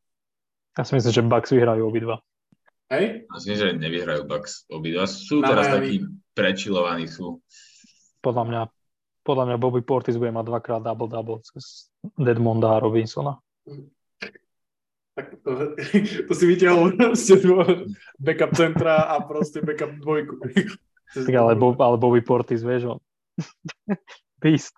[0.76, 2.20] Ja si myslím, že Bucks vyhrajú obidva.
[2.92, 3.28] Hej?
[3.32, 5.08] Myslím, že nevyhrajú Bucks obidva.
[5.08, 5.76] Sú na teraz Miami.
[5.76, 5.96] takí
[6.36, 7.40] prečilovaní sú
[8.26, 8.62] podľa mňa,
[9.22, 13.38] podľa mňa Bobby Portis bude mať dvakrát double-double cez Deadmonda a Robinsona.
[15.16, 15.72] Tak to,
[16.28, 17.40] to si vyťahol proste
[18.20, 20.44] backup centra a proste backup dvojku.
[21.16, 23.00] Tak ale, Bob, ale Bobby Portis, vieš, on.
[24.42, 24.76] Beast.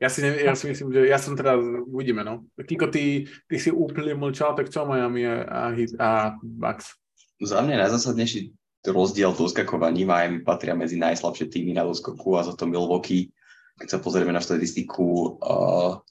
[0.00, 2.48] Ja si, ne, ja si myslím, že ja som teda, uvidíme, no.
[2.58, 5.60] Kiko, ty, ty si úplne mlčal, tak čo Miami a, a,
[6.00, 6.08] a
[6.40, 6.98] Bucks?
[7.38, 8.50] Za mňa najzásadnejší
[8.88, 10.02] rozdiel doskakovaní.
[10.02, 13.30] Miami patria medzi najslabšie týmy na doskoku a za to Milwaukee,
[13.78, 16.02] keď sa pozrieme na štatistiku uh,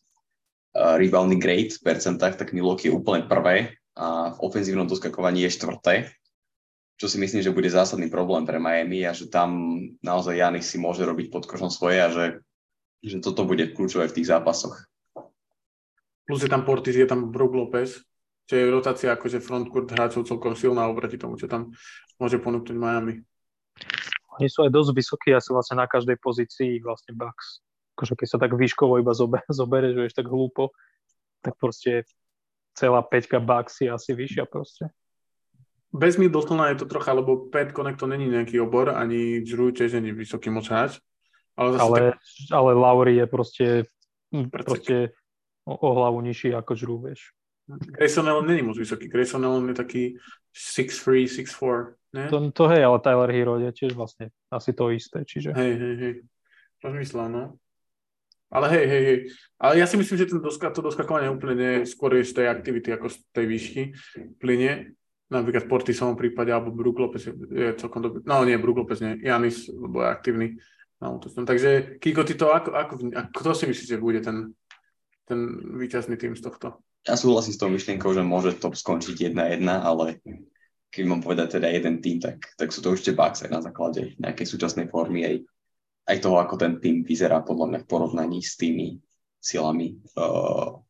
[0.76, 5.96] rebounding rate v percentách, tak Milwaukee je úplne prvé a v ofenzívnom doskakovaní je štvrté,
[6.96, 10.80] čo si myslím, že bude zásadný problém pre Miami a že tam naozaj Janis si
[10.80, 12.26] môže robiť pod košom svoje a že,
[13.04, 14.88] že toto bude kľúčové v tých zápasoch.
[16.24, 18.00] Plus je tam Portis, je tam Brook Lopez,
[18.48, 21.76] čo je rotácia akože frontcourt hráčov celkom silná oproti tomu, čo tam
[22.16, 23.20] môže ponúknuť Miami.
[24.40, 27.60] Oni sú aj dosť vysokí, asi vlastne na každej pozícii vlastne Bucks.
[28.02, 30.74] Akože keď sa tak výškovo iba zober, zobere, že tak hlúpo,
[31.46, 32.10] tak proste
[32.74, 34.90] celá peťka Bucks je asi vyššia proste.
[35.94, 40.02] Bez Middletona je to trocha, lebo Pat Connect to není nejaký obor, ani Drew tiež
[40.02, 40.98] není vysoký moc hráč.
[41.54, 42.18] Ale, ale, tak...
[42.50, 43.68] ale Lowry je proste,
[44.50, 45.14] proste
[45.68, 47.36] o, o hlavu nižší ako Drew, vieš.
[47.68, 49.12] Grayson Allen není moc vysoký.
[49.12, 50.04] Grayson Allen je taký
[50.56, 52.26] 6'3", 6'4", ne?
[52.32, 55.52] To, to hej, ale Tyler Hero je tiež vlastne asi to isté, čiže...
[55.52, 56.14] Hej, hej, hej.
[56.84, 57.44] Rozmyslel, no.
[58.52, 59.20] Ale hej, hej, hej.
[59.58, 62.48] Ale ja si myslím, že ten doska, to doskakovanie úplne nie skôr je z tej
[62.52, 63.82] aktivity ako z tej výšky
[64.38, 64.92] plyne.
[65.32, 68.20] Napríklad v Portisovom prípade, alebo Brook Lopez je, je celkom dobrý.
[68.28, 69.16] No nie, Brook Lopez nie.
[69.24, 70.48] Janis, lebo je aktívny.
[71.00, 71.48] No, to som.
[71.48, 74.52] Takže Kiko, ty to ako, ako, ako, kto si myslíš, že bude ten,
[75.24, 75.40] ten
[75.80, 76.84] víťazný tým z tohto?
[77.08, 80.22] ja súhlasím s tou myšlienkou, že môže to skončiť 1-1, ale
[80.94, 84.14] keď mám povedať teda jeden tým, tak, tak sú to určite Bucks aj na základe
[84.22, 85.36] nejakej súčasnej formy, aj,
[86.08, 88.98] aj toho, ako ten tým vyzerá podľa mňa v porovnaní s tými
[89.42, 90.82] silami uh,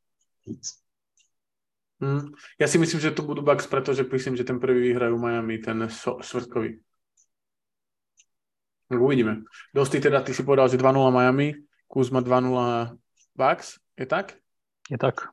[2.01, 2.33] Hmm.
[2.57, 5.85] Ja si myslím, že to budú Bucks, pretože myslím, že ten prvý vyhrajú Miami, ten
[5.85, 6.81] so, štvrtkový.
[8.89, 9.45] No, uvidíme.
[9.69, 12.97] Dosti teda, ty si povedal, že 2-0 Miami, Kuzma 2-0
[13.37, 14.33] Bucks, je tak?
[14.89, 15.29] Je tak.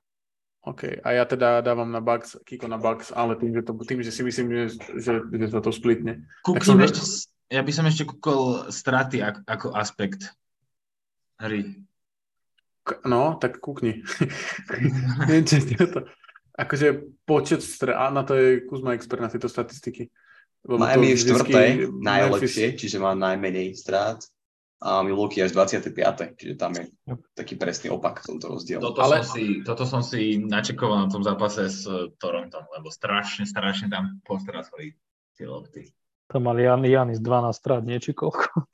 [0.69, 4.05] OK, a ja teda dávam na Bucks, Kiko na Bucks, ale tým, že, to, tým,
[4.05, 4.65] že si myslím, že,
[5.01, 6.29] že, že sa to splitne.
[6.45, 7.01] Kúknem ešte,
[7.49, 10.33] ja by som ešte kúkol straty ako, ako aspekt
[11.41, 11.81] hry.
[13.05, 14.01] No, tak kúkni.
[15.29, 16.09] Neviem, či to...
[16.59, 20.11] Akože počet strát, na to je Kuzma expert na tieto statistiky.
[20.67, 22.81] Lebo Miami je štvrté najlepšie, Memphis...
[22.83, 24.19] čiže má najmenej strát
[24.83, 26.35] a Milwaukee až 25.
[26.35, 26.91] Čiže tam je
[27.39, 28.83] taký presný opak v tomto rozdielu.
[28.83, 29.23] Toto, Ale...
[29.23, 31.87] som si, toto som si načekoval na tom zápase s
[32.19, 34.99] Torontom, lebo strašne, strašne tam postracali
[35.39, 35.87] tie lopty.
[36.29, 38.45] Tam mali Jan, Janis 12 strát, nie či koľko.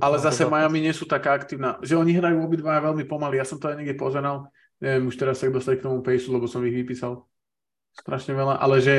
[0.00, 3.36] Ale zase Miami nie sú taká aktívna, že oni hrajú obidva veľmi pomaly.
[3.36, 4.48] Ja som to aj niekde pozeral,
[4.80, 7.28] neviem už teraz sa dostať k tomu pejsu, lebo som ich vypísal
[7.92, 8.98] strašne veľa, ale že,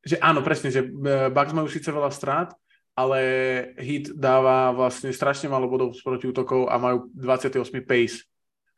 [0.00, 0.88] že áno, presne, že e,
[1.28, 2.56] Bucks majú síce veľa strát,
[2.96, 3.20] ale
[3.78, 8.24] Hit dáva vlastne strašne málo bodov z protiútokov a majú 28 pace.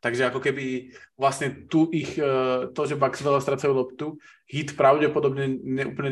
[0.01, 2.25] Takže ako keby vlastne tu ich, e,
[2.73, 4.17] to, že Bucks veľa stracajú loptu,
[4.49, 6.09] Hit pravdepodobne ne, úplne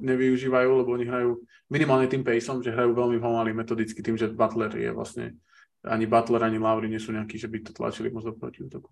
[0.00, 1.36] nevyužívajú, lebo oni hrajú
[1.68, 5.36] minimálne tým paceom, že hrajú veľmi pomaly metodicky tým, že Butler je vlastne
[5.84, 8.88] ani Butler, ani Lauri nie sú nejakí, že by to tlačili moc do protiútoku.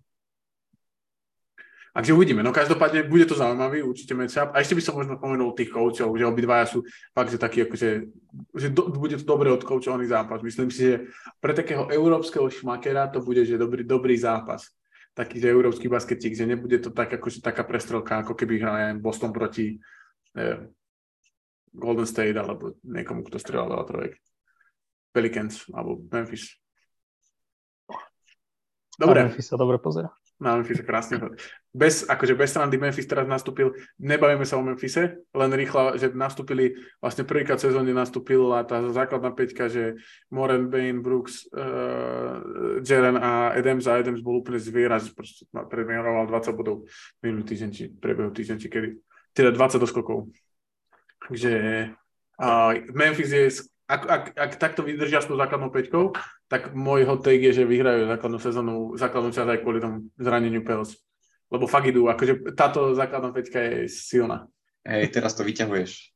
[1.97, 2.45] Takže uvidíme.
[2.45, 4.53] No každopádne bude to zaujímavý určite matchup.
[4.53, 7.89] A ešte by som možno spomenul tých koučov, že obidvaja sú fakt, že taký akože,
[8.53, 10.45] že do, bude to dobre odkoučovaný zápas.
[10.45, 11.09] Myslím si, že
[11.41, 14.69] pre takého európskeho šmakera to bude, že dobrý, dobrý zápas.
[15.17, 19.33] Taký, že európsky basketík, že nebude to tak, akože taká prestrelka, ako keby hral Boston
[19.33, 19.81] proti
[20.37, 20.69] eh,
[21.73, 24.13] Golden State alebo niekomu, kto strelal veľa trojek.
[25.17, 26.61] Pelicans alebo Memphis.
[29.01, 29.25] Dobre.
[29.25, 30.13] Memphis sa dobre pozera.
[30.37, 31.17] Na Memphise krásne.
[31.73, 36.77] Bez, akože bez strany Memphis teraz nastúpil, nebavíme sa o Memphise, len rýchlo, že nastúpili,
[37.01, 39.97] vlastne prvýkrát sezóne nastúpila tá základná peťka, že
[40.29, 46.29] Moren, Bain, Brooks, uh, Jaren a Adams a Adams bol úplne zviera, že proste predmieroval
[46.29, 46.85] 20 bodov
[47.21, 48.89] minulý týždeň, či prebehu týždeň, či kedy.
[49.33, 50.29] Teda 20 doskokov.
[51.29, 51.53] Takže
[52.41, 53.49] uh, Memphis je
[53.87, 56.11] ak, ak, ak takto vydržia s tou základnou peťkou,
[56.51, 60.59] tak môj hot take je, že vyhrajú základnú sezónu, základnú časť aj kvôli tomu zraneniu
[60.61, 60.99] Pels.
[61.47, 64.51] Lebo fakt idú, akože táto základná peťka je silná.
[64.83, 66.11] Hej, teraz to vyťahuješ.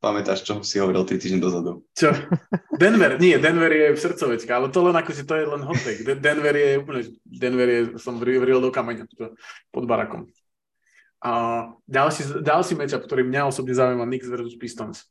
[0.00, 1.84] Pamätáš, čo si hovoril 3 týždne dozadu?
[1.92, 2.12] Čo?
[2.80, 6.00] Denver, nie, Denver je v srdcovečka, ale to len akože to je len hot take.
[6.16, 9.04] Denver je úplne, Denver je, som vril do kameňa
[9.68, 10.24] pod barakom.
[11.20, 11.32] A
[11.84, 15.04] ďalší, ďalší matchup, ktorý mňa osobne zaujíma, Knicks versus Pistons.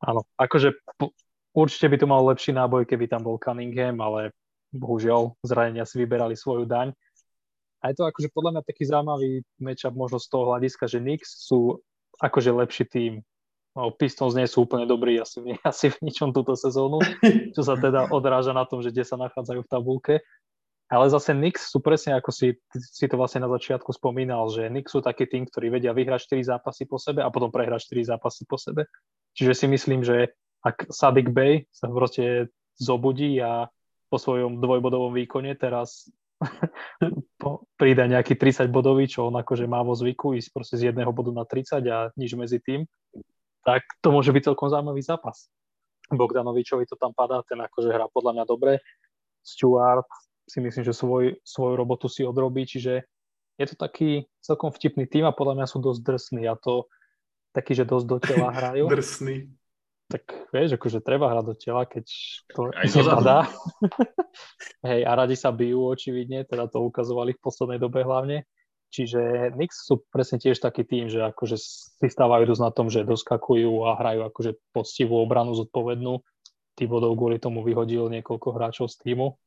[0.00, 0.72] Áno, akože
[1.52, 4.32] určite by to mal lepší náboj, keby tam bol Cunningham, ale
[4.72, 6.94] bohužiaľ zranenia si vyberali svoju daň.
[7.80, 11.48] A je to akože podľa mňa taký zaujímavý matchup možno z toho hľadiska, že Knicks
[11.48, 11.80] sú
[12.20, 13.12] akože lepší tým.
[13.70, 17.00] No, Pistons nie sú úplne dobrí asi, asi v ničom túto sezónu,
[17.54, 20.14] čo sa teda odráža na tom, že kde sa nachádzajú v tabulke.
[20.90, 24.90] Ale zase Knicks sú presne ako si, si to vlastne na začiatku spomínal, že Knicks
[24.90, 28.42] sú taký tým, ktorí vedia vyhrať 4 zápasy po sebe a potom prehrať 4 zápasy
[28.42, 28.90] po sebe.
[29.34, 33.68] Čiže si myslím, že ak Sadik Bay sa proste zobudí a
[34.10, 36.10] po svojom dvojbodovom výkone teraz
[37.80, 41.30] príde nejaký 30 bodový, čo on akože má vo zvyku ísť proste z jedného bodu
[41.30, 42.88] na 30 a nič medzi tým,
[43.62, 45.52] tak to môže byť celkom zaujímavý zápas.
[46.10, 48.82] Bogdanovičovi to tam padá, ten akože hrá podľa mňa dobre.
[49.46, 50.10] Stuart
[50.50, 53.06] si myslím, že svoj, svoju robotu si odrobí, čiže
[53.60, 56.90] je to taký celkom vtipný tým a podľa mňa sú dosť drsní a to
[57.50, 58.86] taký, že dosť do tela hrajú.
[58.86, 59.50] Drsný.
[60.10, 62.04] Tak vieš, akože treba hrať do tela, keď
[62.50, 63.46] to nepadá.
[64.88, 68.42] Hej, a radi sa bijú očividne, teda to ukazovali v poslednej dobe hlavne.
[68.90, 73.06] Čiže Knicks sú presne tiež taký tým, že akože si stávajú dosť na tom, že
[73.06, 76.18] doskakujú a hrajú akože poctivú obranu zodpovednú.
[76.74, 79.38] Tibodov kvôli tomu vyhodil niekoľko hráčov z týmu.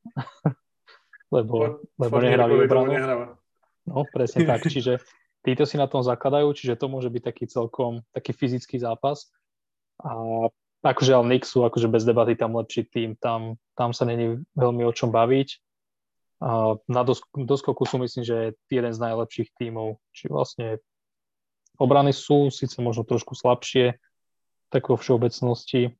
[1.35, 3.35] lebo, lebo nehrali obranu.
[3.83, 4.63] No, presne tak.
[4.63, 5.03] Čiže
[5.43, 9.29] títo si na tom zakladajú, čiže to môže byť taký celkom taký fyzický zápas.
[10.01, 10.09] A
[10.83, 14.83] akože ale Knicks sú akože bez debaty tam lepší tým, tam, tam sa není veľmi
[14.87, 15.49] o čom baviť.
[16.43, 20.83] A na dosk- doskoku sú myslím, že jeden z najlepších tímov, či vlastne
[21.79, 23.95] obrany sú síce možno trošku slabšie,
[24.67, 25.95] tak vo všeobecnosti,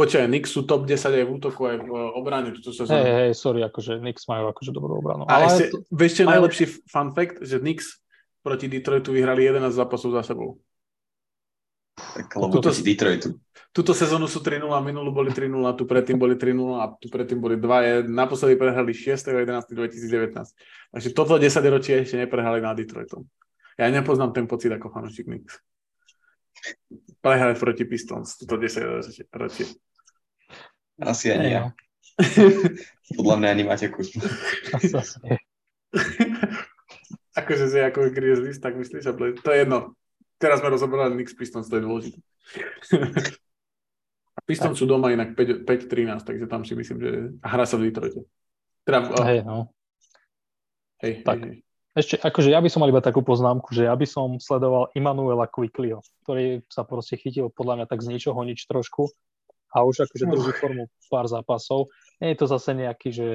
[0.00, 2.56] Počkaj, Knicks sú top 10 aj v útoku, aj v eh, obrane.
[2.56, 5.28] Hej, hej, hey, sorry, akože Knicks majú akože dobrú obranu.
[5.28, 6.24] A Ale ešte, to...
[6.24, 7.44] je najlepší fun fact?
[7.44, 8.00] Že Knicks
[8.40, 10.60] proti Detroitu vyhrali 11 zápasov za sebou.
[11.96, 13.28] Tak lebo tuto, proti Detroitu.
[13.70, 17.60] Túto sezónu sú 3-0, minulú boli 3-0, tu predtým boli 3-0 a tu predtým boli
[17.60, 18.08] 2.
[18.08, 20.32] Naposledy prehrali 6.11.2019.
[20.90, 23.28] Takže toto 10 ročie ešte neprehrali na Detroitom.
[23.76, 25.60] Ja nepoznám ten pocit ako fanúšik Knicks.
[27.24, 29.68] prehrať proti Pistons, toto 10 ročie.
[31.00, 31.60] Asi ani ja.
[31.64, 31.68] no.
[33.16, 34.12] Podľa mňa ani máte kus.
[34.76, 35.40] Asi, asi nie.
[37.36, 39.94] Akože si ako Grizzlies, tak myslíš, že to je jedno.
[40.40, 42.18] Teraz sme rozoberali Knicks Pistons, to je dôležité.
[44.34, 47.10] A Pistons sú doma inak 5 5-13, takže tam si myslím, že
[47.44, 48.24] hra sa v Detroite.
[48.88, 49.68] Teda, oh, Hej, no.
[51.04, 51.44] hej, tak.
[51.44, 51.58] hej, hej.
[51.90, 55.50] Ešte, akože ja by som mal iba takú poznámku, že ja by som sledoval Immanuela
[55.50, 59.10] Quicklyho, ktorý sa proste chytil podľa mňa tak z ničoho nič trošku
[59.74, 61.90] a už akože drží formu pár zápasov.
[62.22, 63.28] Nie je to zase nejaký, že,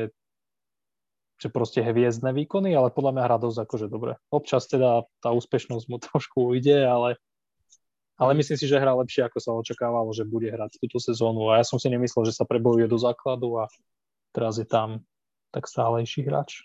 [1.36, 4.16] že proste hviezdne výkony, ale podľa mňa hrá dosť akože dobre.
[4.32, 7.20] Občas teda tá úspešnosť mu trošku ujde, ale,
[8.16, 11.60] ale myslím si, že hrá lepšie, ako sa očakávalo, že bude hrať túto sezónu a
[11.60, 13.68] ja som si nemyslel, že sa prebojuje do základu a
[14.32, 15.04] teraz je tam
[15.52, 16.64] tak stálejší hráč.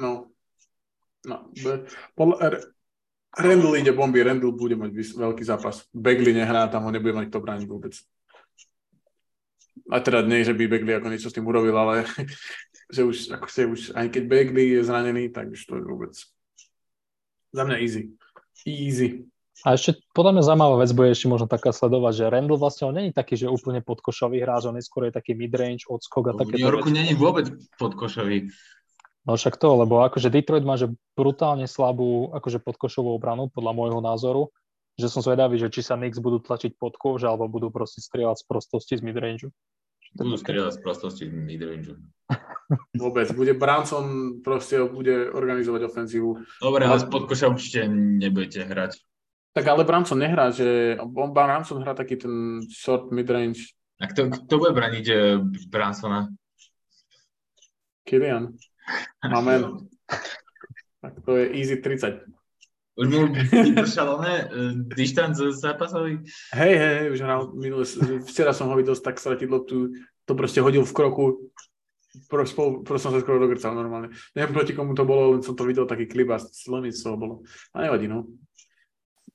[0.00, 0.28] No.
[1.24, 1.48] No,
[2.12, 2.68] podľa,
[3.34, 5.88] Randall ide bomby, Randall bude mať veľký zápas.
[5.90, 7.96] Bagley nehrá, tam ho nebude mať to brániť vôbec.
[9.92, 12.08] A teda nie, že by Bagley ako niečo s tým urobil, ale
[12.94, 16.14] že už, ako ste už, aj keď Bagley je zranený, tak už to je vôbec.
[17.54, 18.02] Za mňa easy.
[18.64, 19.28] Easy.
[19.62, 22.96] A ešte podľa mňa zaujímavá vec bude ešte možno taká sledovať, že Randall vlastne on
[22.98, 26.38] není taký, že úplne podkošový hráč, on je skôr je taký midrange, odskok a V
[26.44, 26.58] také.
[26.58, 28.50] New Yorku není vôbec podkošový.
[29.24, 34.00] No však to, lebo akože Detroit má že brutálne slabú akože podkošovú obranu, podľa môjho
[34.04, 34.52] názoru,
[35.00, 38.42] že som zvedavý, že či sa Knicks budú tlačiť pod kož, alebo budú proste strieľať
[38.42, 39.48] z prostosti z midrange.
[40.14, 41.98] Budú strieľať z prostosti midrange.
[43.02, 43.28] Vôbec.
[43.34, 46.30] Bude Branson, proste bude organizovať ofenzívu.
[46.62, 49.02] Dobre, ale z podkoša určite nebudete hrať.
[49.54, 53.70] Tak ale Branson nehrá, že on Branson hrá taký ten short midrange
[54.02, 55.38] A kto, kto bude braniť eh,
[55.70, 56.26] Bransona?
[58.02, 58.58] Kilian.
[59.22, 59.86] Amen.
[61.00, 62.26] Tak to je easy 30.
[62.94, 64.34] Už mu vypršalo, ne?
[64.46, 66.22] eh, Dištanc zápasový?
[66.54, 67.82] Hej, hej, hej, už hral minule,
[68.22, 69.90] včera som ho videl tak stratiť loptu,
[70.24, 71.24] to proste hodil v kroku,
[72.30, 74.14] pro, spolu, pro som sa skoro dogrcal normálne.
[74.38, 77.18] Neviem proti komu to bolo, len som to videl taký klip a slony z toho
[77.18, 77.34] bolo.
[77.74, 78.30] A nevadí, no.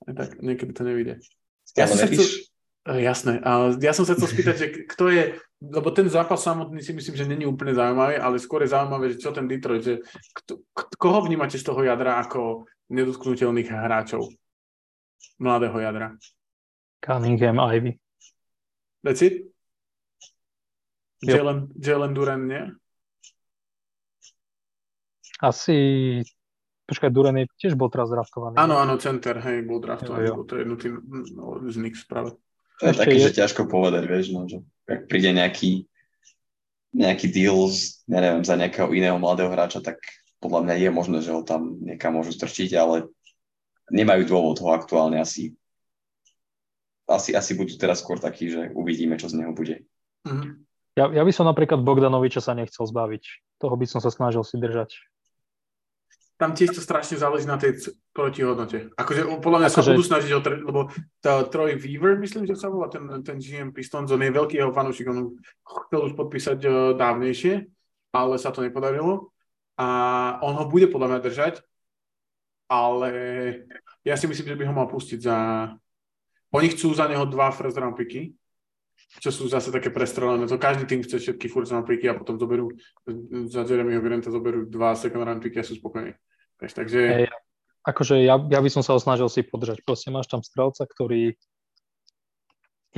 [0.08, 1.14] Aj tak, niekedy to nevíde.
[1.76, 2.48] Ja som sa chcel,
[2.88, 3.44] E, Jasné.
[3.44, 7.16] A ja som sa chcel spýtať, že kto je, lebo ten zápas samotný si myslím,
[7.16, 10.00] že není úplne zaujímavý, ale skôr je zaujímavé, že čo ten Detroit, že
[10.42, 14.28] kto, k- koho vnímate z toho jadra ako nedotknutelných hráčov?
[15.40, 16.08] Mladého jadra.
[17.00, 17.96] Cunningham, Ivy.
[19.02, 19.48] That's it?
[21.24, 22.64] Jalen, Jalen Duran, nie?
[25.40, 25.76] Asi,
[26.84, 28.60] počkaj, Duran je tiež bol teraz draftovaný.
[28.60, 30.44] Áno, áno, center, hej, bol draftovaný, Jo, jo.
[30.44, 32.36] to jednotý no, z Knicks práve.
[32.80, 35.88] To je Ešte také, je- že ťažko povedať, vieš, no, že ak príde nejaký,
[36.92, 37.72] nejaký deal
[38.08, 40.00] neviem, za nejakého iného mladého hráča, tak
[40.40, 43.08] podľa mňa je možné, že ho tam niekam môžu strčiť, ale
[43.92, 45.56] nemajú dôvod ho aktuálne asi
[47.10, 49.82] asi, asi budú teraz skôr takí, že uvidíme, čo z neho bude.
[50.30, 50.70] Mhm.
[50.98, 53.24] Ja, ja by som napríklad Bogdanoviča sa nechcel zbaviť.
[53.62, 55.00] Toho by som sa snažil si držať.
[56.40, 58.96] Tam tiež to strašne záleží na tej protihodnote.
[58.96, 60.88] Akože podľa mňa sa Akože- budú snažiť o tre- lebo
[61.20, 64.72] tá Troy Weaver, myslím, že sa volá ten, ten GM Pistons, on je veľký jeho
[64.72, 65.36] fanúšik, on
[65.88, 67.68] chcel už podpísať uh, dávnejšie,
[68.16, 69.36] ale sa to nepodarilo.
[69.80, 69.88] A
[70.44, 71.56] on ho bude podľa mňa držať,
[72.68, 73.12] ale
[74.04, 75.38] ja si myslím, že by ho mal pustiť za...
[76.52, 78.36] Oni chcú za neho dva first round picky,
[79.24, 80.44] čo sú zase také prestrelené.
[80.52, 82.76] To každý tým chce všetky first round picky a potom zoberú
[83.48, 86.12] za Jeremyho Granta zoberú dva second round picky a sú spokojní.
[86.60, 87.32] Takže Hej.
[87.88, 89.80] Akože ja, ja by som sa ho snažil si podržať.
[89.88, 91.40] Proste máš tam strelca, ktorý...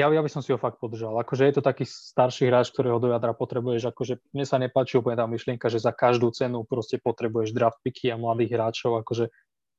[0.02, 1.14] Ja, ja by som si ho fakt podržal.
[1.22, 3.94] Akože je to taký starší hráč, ktorého do jadra potrebuješ.
[3.94, 8.10] Akože mne sa nepáči úplne tá myšlienka, že za každú cenu proste potrebuješ draft picky
[8.10, 8.98] a mladých hráčov.
[9.06, 9.30] Akože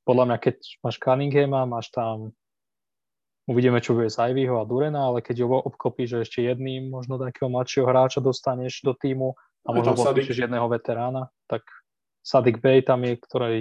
[0.06, 0.56] podľa mňa, keď
[0.86, 2.30] máš Cunninghama, máš tam
[3.50, 7.50] uvidíme, čo bude z Ivyho a Durena, ale keď ho obklopíš ešte jedným, možno takého
[7.50, 9.34] mladšieho hráča dostaneš do týmu
[9.66, 11.66] a možno podpíšeš jedného veterána, tak
[12.22, 13.56] Sadik Bey tam je, ktorej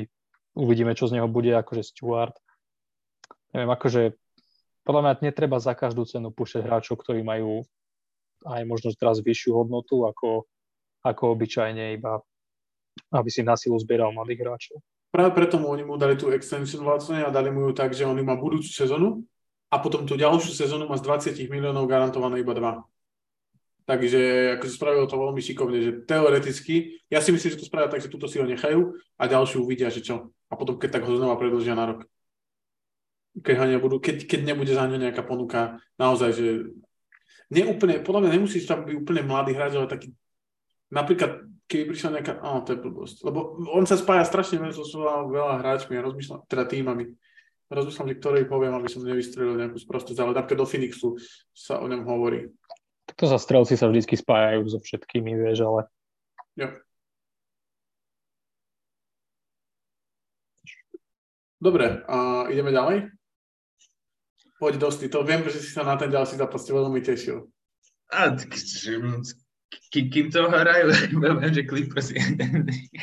[0.54, 2.38] uvidíme, čo z neho bude, akože Stewart.
[3.58, 4.02] Neviem, akože
[4.82, 7.62] podľa mňa netreba za každú cenu púšťať hráčov, ktorí majú
[8.46, 10.50] aj možno teraz vyššiu hodnotu ako,
[11.06, 12.22] ako obyčajne iba
[13.12, 14.78] aby si na silu zbieral mladých hráčov.
[15.12, 18.08] práve preto mu oni mu dali tú extension vlastne a dali mu ju tak, že
[18.08, 19.28] on má budúcu sezónu
[19.72, 22.84] a potom tú ďalšiu sezónu má z 20 miliónov garantované iba dva.
[23.88, 28.00] Takže akože spravilo to veľmi šikovne, že teoreticky, ja si myslím, že to spravia tak,
[28.00, 30.32] že túto si ho nechajú a ďalšiu uvidia, že čo.
[30.48, 32.00] A potom keď tak ho znova predlžia na rok.
[33.32, 36.46] Keď, ho nebudú, keď, keď nebude za ňo nejaká ponuka, naozaj, že
[37.48, 40.12] neúplne, podľa mňa nemusíš tam byť úplne mladý hráč, ale taký,
[40.92, 44.84] napríklad, keby prišla nejaká, áno, to je blbosť, lebo on sa spája strašne so
[45.32, 47.16] veľa, hráčmi a rozmýšľa, teda týmami.
[47.72, 51.16] rozmýšľam, že ktorý poviem, aby som nevystrelil nejakú sprostosť, ale napríklad do Phoenixu
[51.56, 52.52] sa o ňom hovorí.
[53.16, 55.88] To sa strelci sa vždy spájajú so všetkými, vieš, ale...
[56.60, 56.68] Jo.
[61.62, 63.21] Dobre, a ideme ďalej?
[64.62, 67.50] Poď dosti, to viem, že si sa na ten ďalší zápas veľmi tešil.
[68.14, 68.38] A,
[69.90, 70.94] kým, to hrajú,
[71.42, 72.22] viem, že Clippers je...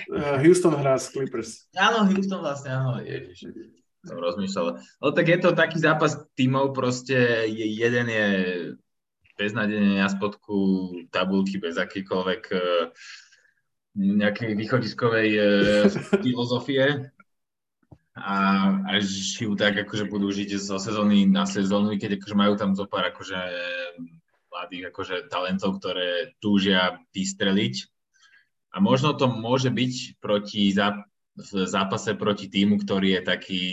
[0.06, 1.66] Uh, Houston hrá s Clippers.
[1.74, 3.50] Áno, Houston vlastne, áno, ježiš.
[4.06, 4.78] Som rozmýšľal.
[5.02, 8.26] No tak je to taký zápas tímov, proste je, jeden je
[9.34, 12.94] beznadene na spodku tabulky bez akýkoľvek uh,
[13.98, 15.90] nejakej východiskovej uh,
[16.22, 17.10] filozofie
[18.18, 18.36] a,
[18.82, 23.06] a žijú tak, akože budú žiť zo sezóny na sezónu, keď akože majú tam zopár
[23.08, 23.38] akože
[24.50, 27.86] mladých akože talentov, ktoré túžia vystreliť.
[28.74, 31.06] A možno to môže byť proti záp-
[31.38, 33.64] v zápase proti týmu, ktorý je taký,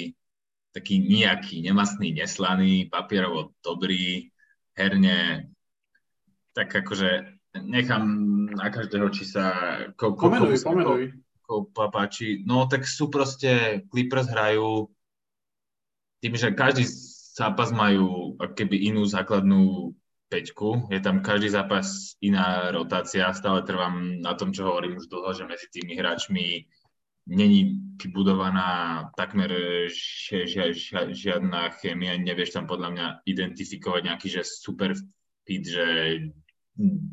[0.70, 4.30] taký nejaký, nemastný, neslaný, papierovo dobrý,
[4.78, 5.50] herne,
[6.54, 8.06] tak akože nechám
[8.54, 9.46] na každého, či sa...
[9.98, 11.26] Ko, ko, pomenuj, ko, pomenuj
[11.74, 12.44] páči.
[12.44, 14.90] No tak sú proste, Clippers hrajú
[16.22, 16.86] tým, že každý
[17.36, 19.94] zápas majú keby inú základnú
[20.32, 25.30] peťku, je tam každý zápas iná rotácia, stále trvám na tom, čo hovorím už dlho,
[25.38, 26.66] že medzi tými hráčmi
[27.30, 29.50] není vybudovaná takmer
[29.90, 34.94] ži, ži, ži, žiadna chémia, nevieš tam podľa mňa identifikovať nejaký, že super
[35.46, 35.86] fit, že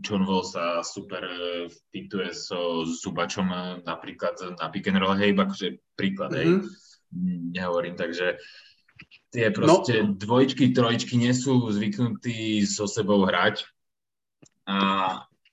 [0.03, 5.39] John Wall sa super e, fituje so Zubačom e, napríklad na pick and roll, hej,
[5.39, 7.55] akože príklad, hej, mm-hmm.
[7.55, 8.43] nehovorím, takže
[9.31, 10.19] tie proste no.
[10.19, 13.63] dvojčky, trojčky nie sú zvyknutí so sebou hrať
[14.67, 14.79] a,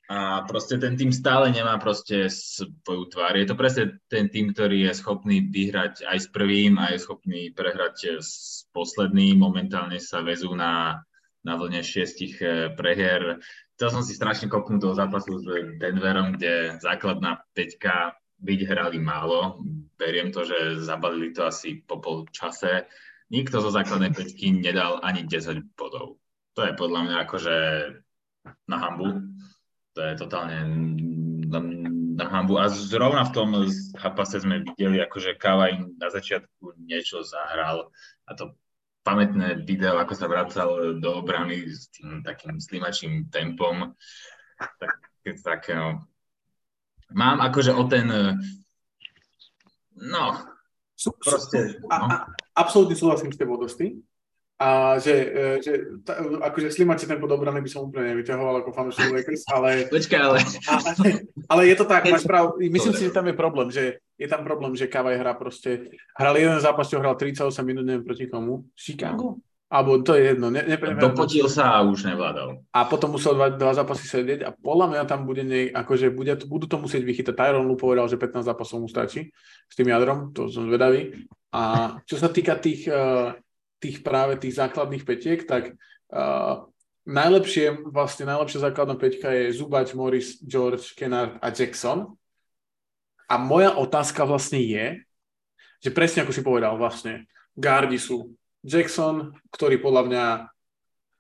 [0.10, 0.18] a
[0.50, 3.38] proste ten tým stále nemá proste svoju tvár.
[3.38, 7.54] Je to presne ten tým, ktorý je schopný vyhrať aj s prvým a je schopný
[7.54, 9.38] prehrať s posledným.
[9.38, 11.06] Momentálne sa vezú na,
[11.46, 13.38] na vlne šiestich e, prehier
[13.80, 15.48] chcel som si strašne kopnúť do zápasu s
[15.80, 18.12] Denverom, kde základná peťka
[18.44, 19.64] byť hrali málo.
[19.96, 22.92] Beriem to, že zabalili to asi po pol čase.
[23.32, 26.20] Nikto zo základnej peťky nedal ani 10 bodov.
[26.60, 27.58] To je podľa mňa akože
[28.68, 29.24] na hambu.
[29.96, 30.60] To je totálne
[31.48, 31.60] na,
[32.20, 32.60] na hambu.
[32.60, 33.50] A zrovna v tom
[33.96, 37.96] zápase sme videli, akože Kavaj na začiatku niečo zahral
[38.28, 38.60] a to
[39.04, 43.96] pamätné video, ako sa vracal do obrany s tým takým slimačným tempom.
[44.60, 44.96] Tak,
[45.44, 46.04] tak no.
[47.10, 48.06] Mám akože o ten
[50.00, 50.26] no,
[51.24, 51.88] proste, no.
[51.90, 52.16] A, a,
[52.60, 54.00] absolútne súhlasím s tebou dosti.
[54.60, 59.08] A že, e, že ta, akože slimači ten podobraný by som úplne nevyťahoval ako fanúšik
[59.08, 59.70] Lakers, ale...
[59.96, 60.40] Počkaj, ale...
[60.68, 60.90] ale...
[61.48, 64.44] Ale je to tak, máš prav, myslím si, že tam je problém, že je tam
[64.44, 68.68] problém, že Kavaj hrá proste, hral jeden zápas, čo hral 38 minút, neviem proti komu,
[68.76, 69.40] Chicago?
[69.70, 70.50] Alebo to je jedno.
[70.50, 72.66] Ne, ne, Dopotil sa a už nevládal.
[72.74, 76.42] A potom musel dva, dva zápasy sedieť a podľa mňa tam bude, nie, akože bude,
[76.50, 77.38] budú to musieť vychytať.
[77.38, 79.30] Tyron Lu povedal, že 15 zápasov mu stačí
[79.70, 81.22] s tým jadrom, to som zvedavý.
[81.54, 83.38] A čo sa týka tých, uh,
[83.78, 85.78] tých práve tých základných petiek, tak
[86.10, 86.66] uh,
[87.06, 92.18] najlepšie, vlastne najlepšia základná peťka je Zubač, Morris, George, Kennard a Jackson.
[93.30, 95.06] A moja otázka vlastne je,
[95.80, 98.34] že presne ako si povedal vlastne, gardi sú
[98.66, 100.26] Jackson, ktorý podľa mňa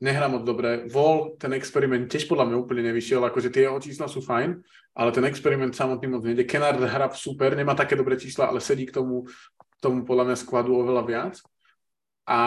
[0.03, 0.89] nehrá moc dobre.
[0.89, 4.59] Vol, ten experiment tiež podľa mňa úplne nevyšiel, akože tie jeho čísla sú fajn,
[4.97, 6.43] ale ten experiment samotný moc nejde.
[6.49, 9.29] Kennard hrá super, nemá také dobré čísla, ale sedí k tomu,
[9.79, 11.35] tomu podľa mňa skladu oveľa viac
[12.29, 12.39] a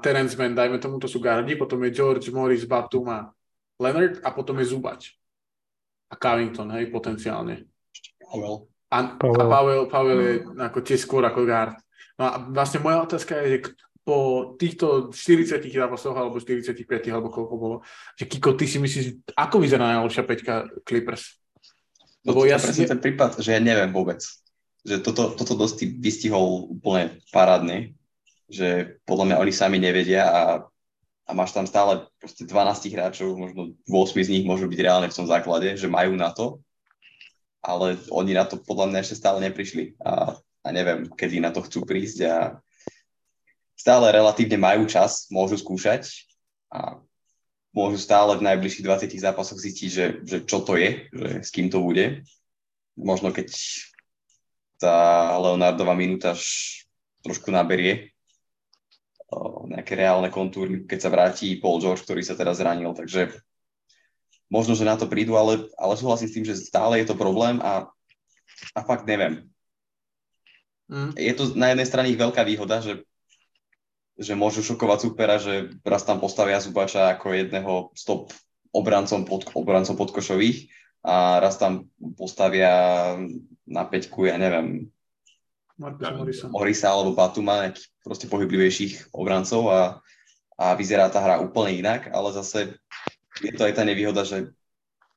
[0.00, 3.28] Terence Mann, dajme tomu, to sú gardi, potom je George Morris, Batum a
[3.76, 5.12] Leonard a potom je Zubač.
[6.08, 7.68] A Covington, hej, potenciálne.
[8.22, 8.75] Powell.
[8.92, 9.42] A, Powell.
[9.42, 11.74] a Powell, Powell je ako tiež skôr ako guard.
[12.16, 13.58] No a vlastne moja otázka je, že
[14.06, 17.76] po týchto 40 zápasoch alebo 45 alebo koľko bolo,
[18.14, 20.54] že Kiko, ty si myslíš, ako vyzerá najlepšia peťka
[20.86, 21.42] Clippers?
[22.22, 22.86] Lebo no, ja si...
[22.86, 24.22] ten prípad, že ja neviem vôbec.
[24.86, 27.98] Že toto, toto dosť vystihol úplne parádne
[28.46, 30.42] že podľa mňa oni sami nevedia a,
[31.26, 35.16] a máš tam stále proste 12 hráčov, možno 8 z nich môžu byť reálne v
[35.16, 36.62] tom základe, že majú na to,
[37.66, 41.66] ale oni na to podľa mňa ešte stále neprišli a, a neviem, kedy na to
[41.66, 42.34] chcú prísť a
[43.74, 46.06] stále relatívne majú čas, môžu skúšať
[46.70, 47.02] a
[47.74, 51.66] môžu stále v najbližších 20 zápasoch zistiť, že, že čo to je, že s kým
[51.68, 52.22] to bude.
[52.94, 53.50] Možno keď
[54.78, 56.38] tá Leonardová minúta
[57.26, 58.14] trošku naberie,
[59.66, 63.34] nejaké reálne kontúry, keď sa vráti Paul George, ktorý sa teraz zranil, takže
[64.46, 67.58] možno, že na to prídu, ale, ale súhlasím s tým, že stále je to problém
[67.62, 67.90] a,
[68.72, 69.46] a fakt neviem.
[70.86, 71.18] Mm.
[71.18, 73.02] Je to na jednej strane ich veľká výhoda, že
[74.16, 78.32] že môžu šokovať supera, že raz tam postavia Zubača ako jedného stop
[78.72, 80.72] obrancom, pod, obrancom podkošových
[81.04, 83.14] a raz tam postavia
[83.68, 84.88] na peťku, ja neviem,
[85.76, 86.48] Morisa.
[86.48, 90.00] Morisa alebo Batuma, nejakých proste pohyblivejších obrancov a,
[90.56, 92.80] a vyzerá tá hra úplne inak, ale zase
[93.42, 94.52] je to aj tá nevýhoda, že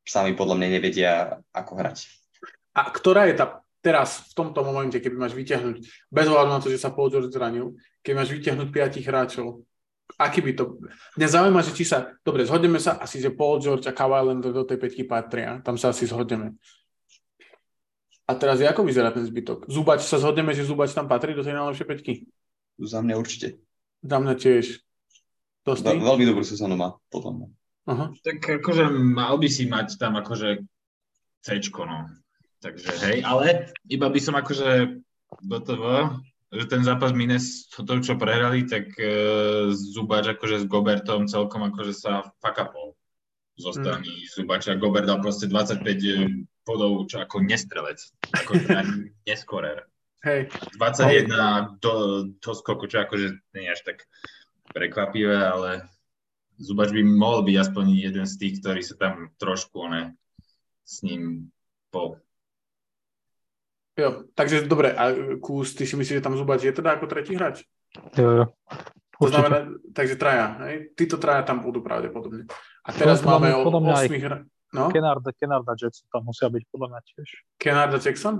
[0.03, 2.09] sami podľa mňa nevedia, ako hrať.
[2.73, 5.77] A ktorá je tá teraz, v tomto momente, keby máš vyťahnuť,
[6.11, 9.63] bez ohľadu na to, že sa Paul George zranil, keď máš vyťahnuť piatich hráčov,
[10.19, 10.63] aký by to...
[11.15, 12.11] Mňa zaujíma, že či sa...
[12.25, 15.63] Dobre, zhodneme sa asi, že Paul George a Kawhi Leonard do tej peťky patria.
[15.63, 16.59] Tam sa asi zhodneme.
[18.29, 19.65] A teraz, ako vyzerá ten zbytok?
[19.71, 22.13] Zubač, sa zhodneme, že Zubač tam patrí do tej najlepšej peťky?
[22.77, 23.57] Za mňa určite.
[24.05, 24.65] Za mňa tiež.
[25.65, 27.47] Ve- veľmi dobrú sezónu má, podľa mňa.
[27.89, 28.05] Aha.
[28.21, 30.61] Tak akože mal by si mať tam akože
[31.41, 32.05] Cčko, no.
[32.59, 34.99] Takže hej, ale iba by som akože
[35.63, 36.19] toho,
[36.51, 39.13] že ten zápas Mines, to, čo prehrali, tak e,
[39.71, 42.99] Zubač akože s Gobertom celkom akože sa fuck upol
[43.59, 44.27] zo strany mm.
[44.33, 44.79] Zubača.
[44.79, 45.83] Gobert dal proste 25
[46.63, 47.99] bodov, čo ako nestrelec,
[48.31, 48.51] ako
[49.27, 49.85] neskorer.
[50.23, 50.51] Hej.
[50.75, 51.93] 21 do,
[52.39, 54.03] do skoku, čo akože nie až tak
[54.71, 55.87] prekvapivé, ale
[56.59, 60.13] Zubač by mohol byť aspoň jeden z tých, ktorý sa tam trošku ne,
[60.83, 61.47] s ním
[61.87, 62.19] po.
[63.95, 67.35] Jo, takže dobre, a Kús, ty si myslíš, že tam Zubač je teda ako tretí
[67.35, 67.63] hráč?
[68.15, 68.45] Jo, jo.
[69.19, 70.95] To znamená, takže traja, hej?
[70.95, 72.47] Títo traja tam budú pravdepodobne.
[72.83, 74.37] A teraz No, máme o podľa mňa aj- 8 hra...
[74.69, 77.29] No, Kennard, Kennard a Jackson tam musia byť podľa mňa tiež.
[77.57, 78.35] Kennard a Jackson?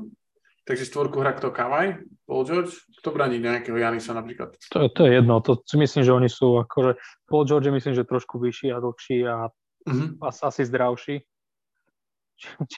[0.68, 4.53] Takže štvorku hrá kto Kavaj, Paul George, kto braní nejakého Janisa napríklad.
[4.74, 7.93] To, to je jedno, to si myslím, že oni sú akože, Paul George je myslím,
[7.97, 9.49] že trošku vyšší a dlhší a
[9.88, 10.20] Mhm.
[10.22, 11.24] as, asi zdravší.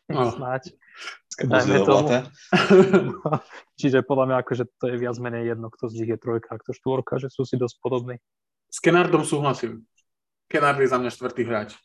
[0.09, 0.31] No.
[0.31, 0.73] snáď.
[1.37, 2.09] Dajme tomu.
[3.79, 6.61] Čiže podľa mňa akože to je viac menej jedno, kto z nich je trojka, a
[6.61, 8.17] kto štvorka, že sú si dosť podobní.
[8.73, 9.85] S Kennardom súhlasím.
[10.49, 11.77] Kennard je za mňa štvrtý hráč.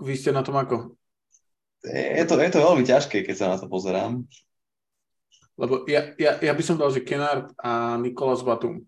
[0.00, 0.99] Vy ste na tom ako?
[1.80, 4.20] Je to, je to veľmi ťažké, keď sa na to pozerám.
[5.56, 8.84] Lebo ja, ja, ja by som dal, že Kennard a Nikolas Batum.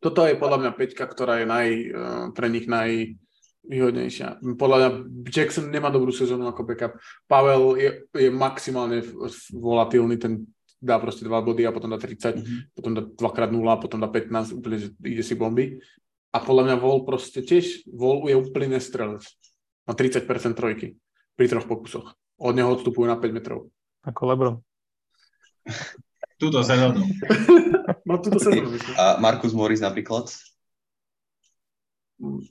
[0.00, 4.40] Toto je podľa mňa peťka, ktorá je naj, eh, pre nich najvýhodnejšia.
[4.56, 4.90] Podľa mňa
[5.28, 6.96] Jackson nemá dobrú sezónu ako backup.
[7.28, 9.04] Pavel je, je maximálne
[9.52, 10.48] volatilný, ten
[10.80, 12.72] dá proste 2 body a potom dá 30, Mhm.
[12.72, 15.76] potom dá 2x0, potom dá 15, úplne, že ide si bomby.
[16.32, 19.26] A podľa mňa Vol proste tiež, Vol je úplný nestrelec.
[19.90, 20.22] Má 30%
[20.54, 20.94] trojky
[21.34, 22.14] pri troch pokusoch.
[22.38, 23.74] Od neho odstupujú na 5 metrov.
[24.06, 24.56] Ako Lebron.
[26.38, 27.02] Túto sezónu.
[28.06, 28.78] No túto sezónu.
[28.94, 30.30] A Markus Morris napríklad.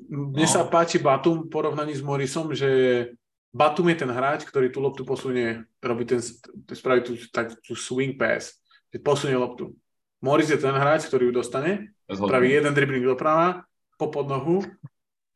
[0.07, 2.69] Mne sa páči Batum v porovnaní s Morrisom, že
[3.55, 6.19] Batum je ten hráč, ktorý tú loptu posunie, robí ten,
[6.69, 8.59] spraví tú, tak, tú swing pass,
[8.91, 9.73] že posunie loptu.
[10.19, 13.63] Morris je ten hráč, ktorý ju dostane, spraví jeden dribbling doprava,
[13.95, 14.63] po podnohu,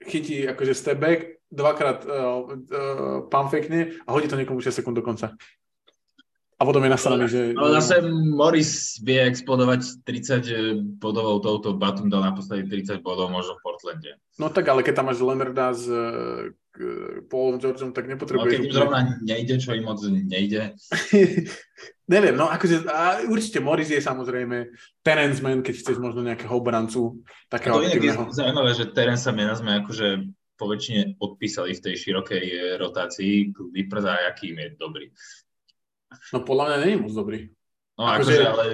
[0.03, 1.19] chytí akože step back,
[1.53, 2.49] dvakrát uh,
[3.29, 5.37] uh, fakene a hodí to niekomu 6 sekúnd do konca.
[6.61, 7.41] A potom je nasraný, že...
[7.59, 13.63] Ale zase Morris vie explodovať 30 bodov touto Batum dal naposledy 30 bodov možno v
[13.67, 14.11] Portlande.
[14.39, 16.53] No tak, ale keď tam máš Leonarda s uh,
[17.27, 18.49] Paulom Georgeom, tak No, nepotrebuješ...
[18.49, 20.73] keď im zrovna nejde, čo im moc nejde.
[22.13, 24.71] Neviem, no akože a určite Morris je samozrejme
[25.03, 29.35] Terence Man, keď chceš možno nejakého obrancu, takého to inak je zaujímavé, že Terence sa
[29.35, 33.51] mena sme akože po väčšine odpísali v tej širokej eh, rotácii.
[33.53, 35.05] Clippers a aký im je dobrý.
[36.29, 37.39] No podľa mňa nie je moc dobrý.
[37.93, 38.65] No Akože- akože, ale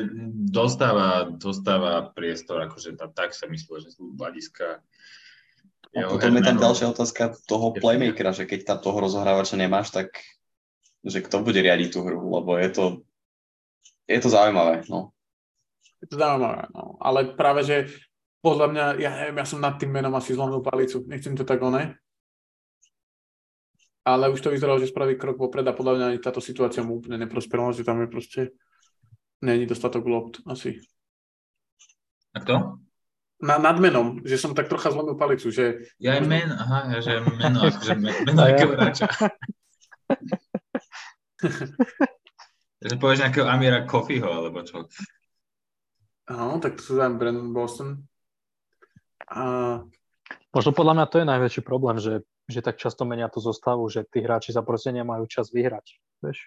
[0.48, 4.80] dostáva, dostáva priestor, akože tam tak sa myslel, že sú hľadiska.
[5.92, 10.14] A potom je tam ďalšia otázka toho playmakera, že keď tam toho rozohrávača nemáš, tak
[11.04, 12.86] že kto bude riadiť tú hru, lebo je to,
[14.08, 14.84] je to zaujímavé.
[14.92, 15.16] No.
[16.00, 16.96] Je to zaujímavé, no.
[17.04, 17.78] Ale práve, že
[18.40, 21.04] podľa mňa, ja neviem, ja som nad tým menom asi zlomil palicu.
[21.08, 22.00] Nechcem to tak oné.
[24.08, 27.04] Ale už to vyzeralo, že spraví krok vopred a podľa mňa ani táto situácia mu
[27.04, 28.42] úplne neprosperovala, že tam je proste
[29.44, 30.80] není dostatok lopt asi.
[32.34, 32.80] A kto?
[33.40, 37.00] Na, nad menom, že som tak trocha zlomil palicu, že Ja aj men, aha, ja,
[37.00, 39.08] že meno, akože me- meno akého hráča.
[42.80, 44.88] Že povieš nejakého Amira Kofiho, alebo čo?
[46.32, 48.08] Áno, tak to sa dám Brandon Boston.
[49.28, 49.44] A
[50.50, 54.02] Možno podľa mňa to je najväčší problém, že, že tak často menia tú zostavu, že
[54.10, 55.86] tí hráči sa proste nemajú čas vyhrať.
[56.26, 56.40] Vieš?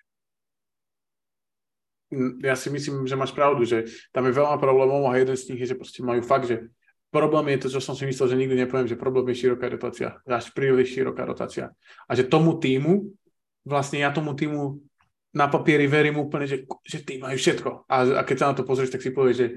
[2.12, 5.54] mm, ja si myslím, že máš pravdu, že tam je veľa problémov a jeden z
[5.54, 6.68] nich je, že proste majú fakt, že
[7.14, 10.18] problém je to, čo som si myslel, že nikdy nepoviem, že problém je široká rotácia.
[10.26, 11.70] Až príliš široká rotácia.
[12.10, 13.14] A že tomu týmu,
[13.64, 14.82] vlastne ja tomu týmu
[15.32, 17.88] na papieri verím úplne, že, že tí majú všetko.
[17.88, 19.48] A, a keď sa na to pozrieš, tak si povieš, že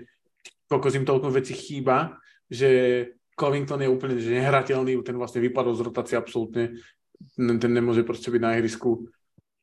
[0.71, 2.15] koľko im toľko vecí chýba,
[2.49, 2.69] že
[3.35, 6.79] Covington je úplne že nehrateľný, ten vlastne vypadol z rotácie absolútne,
[7.35, 9.11] ten nemôže proste byť na ihrisku.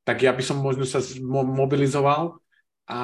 [0.04, 1.00] Tak ja by som možno sa
[1.32, 2.36] mobilizoval
[2.90, 3.00] a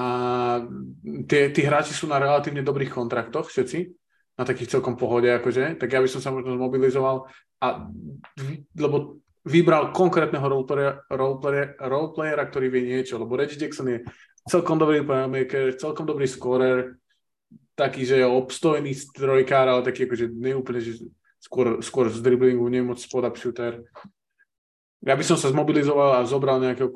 [1.25, 3.79] tie, tí hráči sú na relatívne dobrých kontraktoch všetci,
[4.39, 7.27] na takých celkom pohode, akože, tak ja by som sa možno zmobilizoval
[7.59, 7.91] a,
[8.79, 9.19] lebo
[9.49, 13.99] vybral konkrétneho roleplayera, roleplayera, roleplayera, ktorý vie niečo, lebo Reggie Jackson je
[14.47, 16.95] celkom dobrý playmaker, celkom dobrý scorer,
[17.79, 21.07] taký, že je obstojný strojkár, ale taký akože neúplne, že
[21.39, 23.87] skôr, skôr z driblingu nemoc spod-up shooter.
[25.07, 26.91] Ja by som sa zmobilizoval a zobral nejakého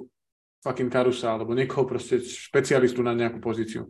[0.66, 3.86] fucking karusa, alebo niekoho proste špecialistu na nejakú pozíciu.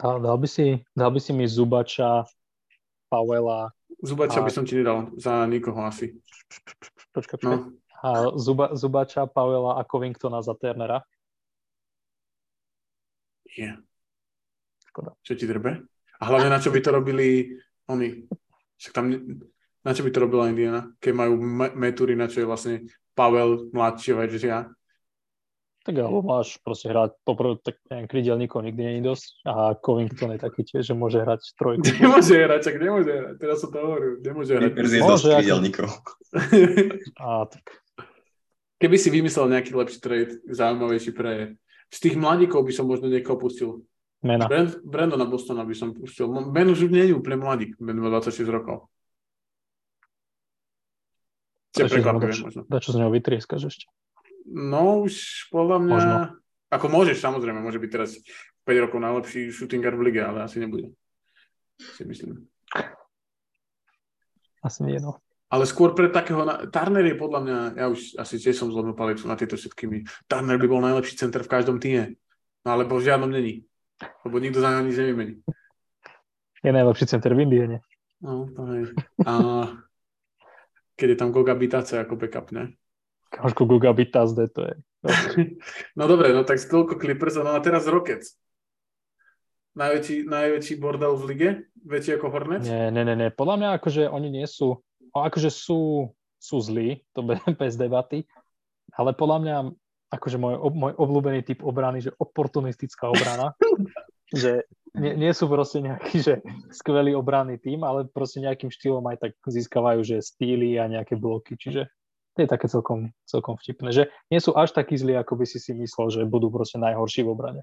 [0.00, 2.24] Dal, dal, by si, dal by si mi Zubača,
[3.12, 3.68] Pavela.
[4.00, 4.44] Zubača a...
[4.48, 6.16] by som ti nedal za nikoho asi.
[7.12, 7.52] Počkaj, počkaj.
[7.52, 7.76] No.
[8.02, 11.04] A Zuba, Zubača, Pavela a Covingtona za Turnera.
[13.52, 13.84] Yeah.
[14.92, 15.16] Škoda.
[15.24, 15.88] Čo ti drbe?
[16.20, 17.56] A hlavne na čo by to robili
[17.88, 18.28] oni?
[18.76, 19.08] Však tam,
[19.80, 20.92] na čo by to robila Indiana?
[21.00, 21.40] Keď majú
[21.72, 22.84] metúry, na čo je vlastne
[23.16, 24.68] Pavel mladší verzia
[25.82, 30.30] tak alebo máš proste hrať, poprvé, tak neviem, krydelníkov nikdy nie je dosť a Covington
[30.38, 31.82] je taký tiež, že môže hrať trojku.
[31.98, 34.62] Nemôže hrať, čak nemôže hrať, teraz sa to hovorí, nemôže hrať.
[34.62, 35.88] Clippers je dosť krydelníkov.
[37.26, 37.64] A, tak.
[38.78, 41.58] Keby si vymyslel nejaký lepší trade, zaujímavejší pre...
[41.92, 43.82] Z tých mladíkov by som možno niekoho pustil.
[44.22, 44.46] Mena.
[44.46, 46.30] Brand, Brandona Bostona by som pustil.
[46.54, 48.86] Ben už nie je úplne mladý, Ben má 26 rokov.
[51.74, 52.60] Čo prekvapuje možno.
[52.70, 53.86] Dačo z neho vytrieskaš ešte.
[54.46, 55.94] No už podľa mňa...
[55.98, 56.16] Možno.
[56.72, 58.16] Ako môžeš, samozrejme, môže byť teraz
[58.64, 60.94] 5 rokov najlepší shooting guard v lige, ale asi nebude.
[61.76, 62.46] Si myslím.
[64.62, 65.18] Asi nie, no.
[65.52, 66.46] Ale skôr pre takého...
[66.46, 66.64] Na...
[66.70, 67.58] Turner je podľa mňa...
[67.76, 70.06] Ja už asi tiež som zlomil palicu na tieto všetkými.
[70.30, 72.16] Turner by bol najlepší center v každom týme.
[72.62, 73.66] No ale v žiadnom není.
[74.24, 75.34] Lebo nikto za nič nevymení.
[76.62, 77.78] Je najlepší center v Indiene.
[78.22, 78.82] No, to hej.
[79.26, 79.32] A
[80.94, 82.78] keď je tam Goga Bitace ako backup, ne?
[83.32, 84.74] Kamoško Guga Bitazde, to je.
[85.98, 88.36] no dobre, no tak toľko Clippers, no a teraz Rockets.
[89.72, 91.50] Najväčší, najväčší bordel v lige?
[91.80, 92.68] Väčší ako Hornets?
[92.68, 93.28] Nie, nie, nie, nie.
[93.32, 94.84] Podľa mňa akože oni nie sú,
[95.16, 97.24] akože sú, sú zlí, to
[97.60, 98.28] bez debaty,
[98.92, 99.56] ale podľa mňa
[100.12, 103.56] akože môj, môj obľúbený typ obrany, že oportunistická obrana,
[104.32, 106.34] že nie, nie sú proste nejaký, že
[106.68, 111.56] skvelý obranný tým, ale proste nejakým štýlom aj tak získavajú, že stýly a nejaké bloky,
[111.56, 111.88] čiže
[112.32, 115.60] to je také celkom, celkom vtipné, že nie sú až takí zlí, ako by si
[115.60, 117.62] si myslel, že budú proste najhorší v obrane.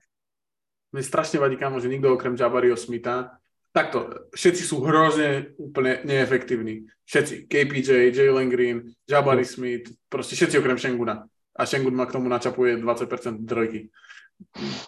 [0.90, 3.40] Mne strašne vadí, kamo, že nikto okrem Jabariho Smitha
[3.70, 6.90] takto, všetci sú hrozne úplne neefektívni.
[7.06, 7.50] Všetci.
[7.50, 9.50] KPJ, Jalen Green, Jabari no.
[9.50, 11.26] Smith, proste všetci okrem Shenguna.
[11.60, 13.92] A Shengun má k tomu načapuje 20% trojky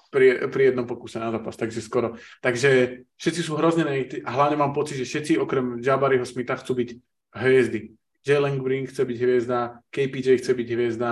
[0.08, 2.16] pri, pri jednom pokuse na zápas, takže skoro.
[2.40, 6.80] Takže všetci sú hrozne neefektívni a hlavne mám pocit, že všetci okrem Jabariho Smitha chcú
[6.80, 6.90] byť
[7.36, 7.92] hviezdy.
[8.24, 9.60] Jalen Green chce byť hviezda,
[9.92, 11.12] KPJ chce byť hviezda,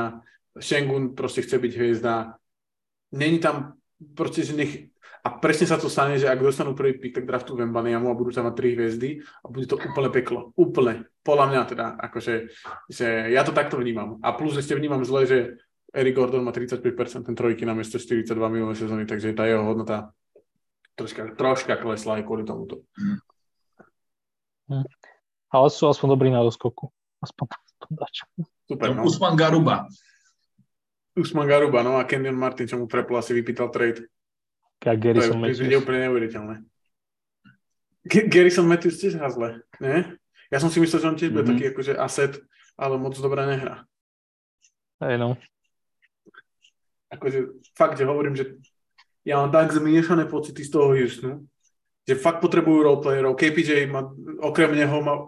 [0.61, 2.37] Shengun proste chce byť hviezda.
[3.11, 3.75] Není tam
[4.15, 4.73] proste, že nech...
[5.19, 8.31] A presne sa to stane, že ak dostanú prvý pick, tak draftu Vembaniamu a budú
[8.31, 10.55] tam mať tri hviezdy a bude to úplne peklo.
[10.55, 11.03] Úplne.
[11.19, 12.33] Podľa mňa teda, akože,
[12.87, 14.15] že ja to takto vnímam.
[14.23, 15.37] A plus ešte vnímam zle, že
[15.91, 20.15] Eric Gordon má 35% ten trojky na miesto 42 minulé sezóny, takže tá jeho hodnota
[20.95, 22.85] troška, troška klesla aj kvôli tomuto.
[22.95, 23.19] Hm.
[25.49, 26.93] Ale sú aspoň dobrí na doskoku.
[27.19, 27.49] Aspoň.
[28.69, 29.01] Super, no.
[29.03, 29.89] Usman Garuba.
[31.17, 34.05] Usman Garuba, no a Kenyon Martin, čo mu prepol asi vypýtal trade.
[34.87, 36.63] A Garrison to je, je úplne neuveriteľné.
[38.07, 40.15] Garrison Matthews tiež hrá zle, ne?
[40.49, 41.45] Ja som si myslel, že on tiež mm-hmm.
[41.45, 42.33] bude taký akože asset,
[42.79, 43.83] ale moc dobré nehrá.
[45.03, 45.35] Hej no.
[47.11, 48.55] Akože fakt, že hovorím, že
[49.27, 51.45] ja mám tak zmiešané pocity z toho Houstonu,
[52.07, 53.37] že fakt potrebujú roleplayerov.
[53.37, 54.07] KPJ má,
[54.41, 55.27] okrem neho má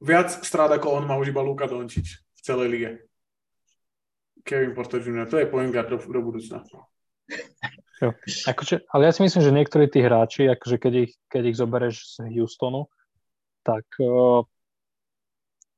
[0.00, 2.90] viac strát ako on má už iba Luka Dončič v celej lige.
[4.46, 5.26] Kevin Porter Jr.
[5.26, 6.62] To je point guard do, do budúcna.
[7.96, 8.12] Jo.
[8.44, 11.96] Akože, ale ja si myslím, že niektorí tí hráči, akože keď ich, keď ich zoberieš
[12.20, 12.92] z Houstonu,
[13.64, 14.44] tak, uh,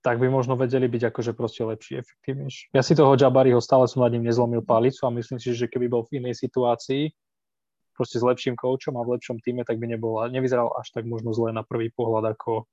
[0.02, 2.74] tak by možno vedeli byť akože proste lepší, efektívnejší.
[2.74, 5.86] Ja si toho Jabariho stále som nad ním nezlomil palicu a myslím si, že keby
[5.86, 7.14] bol v inej situácii,
[7.94, 11.30] proste s lepším koučom a v lepšom týme, tak by nebol, nevyzeral až tak možno
[11.34, 12.66] zle na prvý pohľad, ako,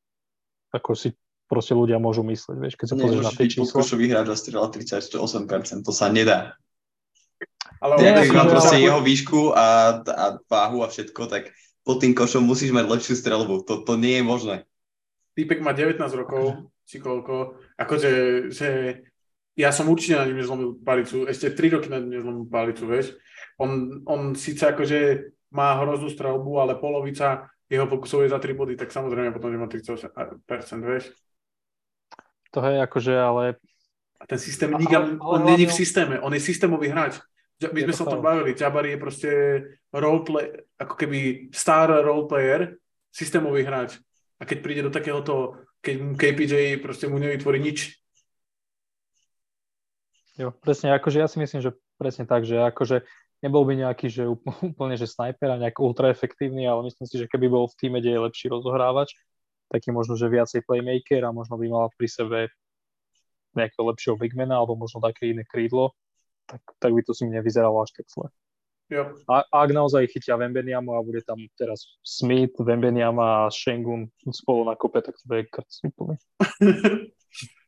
[0.74, 1.14] ako si
[1.46, 3.78] proste ľudia môžu myslieť, vieš, keď sa pozrieš na tie čísla.
[3.78, 6.58] Nemôžeš vyhrať a strieľa 38%, to sa nedá.
[7.86, 11.54] Ale ja, ja proste jeho výšku a, a váhu a všetko, tak
[11.86, 13.62] pod tým košom musíš mať lepšiu strelbu.
[13.70, 14.56] To, to nie je možné.
[15.38, 18.12] Týpek má 19 rokov, či koľko, akože,
[18.50, 18.70] že
[19.54, 23.14] ja som určite na ním nezlomil palicu, ešte 3 roky na ním nezlomil palicu, vieš.
[23.62, 28.74] On, on síce akože má hroznú strelbu, ale polovica jeho pokusov je za 3 body,
[28.74, 31.14] tak samozrejme potom, že má 38%, vieš.
[32.50, 33.44] To je akože, ale...
[34.16, 37.20] A ten systém nikam, on není v systéme, on je systémový hráč.
[37.56, 39.30] My sme sa o tom bavili, Jabari je proste
[39.96, 41.20] roleplay, ako keby
[41.56, 42.76] star roleplayer,
[43.16, 43.96] systémový hráč.
[44.36, 47.96] A keď príde do takéhoto, keď KPJ proste mu nevytvorí nič,
[50.36, 53.08] Jo, presne, akože ja si myslím, že presne tak, že akože
[53.40, 54.28] nebol by nejaký, že
[54.76, 57.98] úplne, že snajper a nejak ultra efektívny, ale myslím si, že keby bol v týme,
[58.04, 59.16] kde je lepší rozohrávač,
[59.72, 62.40] taký možno, že viacej playmaker a možno by mal pri sebe
[63.56, 65.96] nejakého lepšieho bigmana alebo možno také iné krídlo,
[66.46, 68.30] tak, tak by to si mi nevyzeralo až tak zle.
[68.86, 69.18] Jo.
[69.26, 74.78] A, ak naozaj chytia Vembeniamu a bude tam teraz Smith, Vembeniama a Shengun spolu na
[74.78, 76.22] kope, tak to bude krc úplne.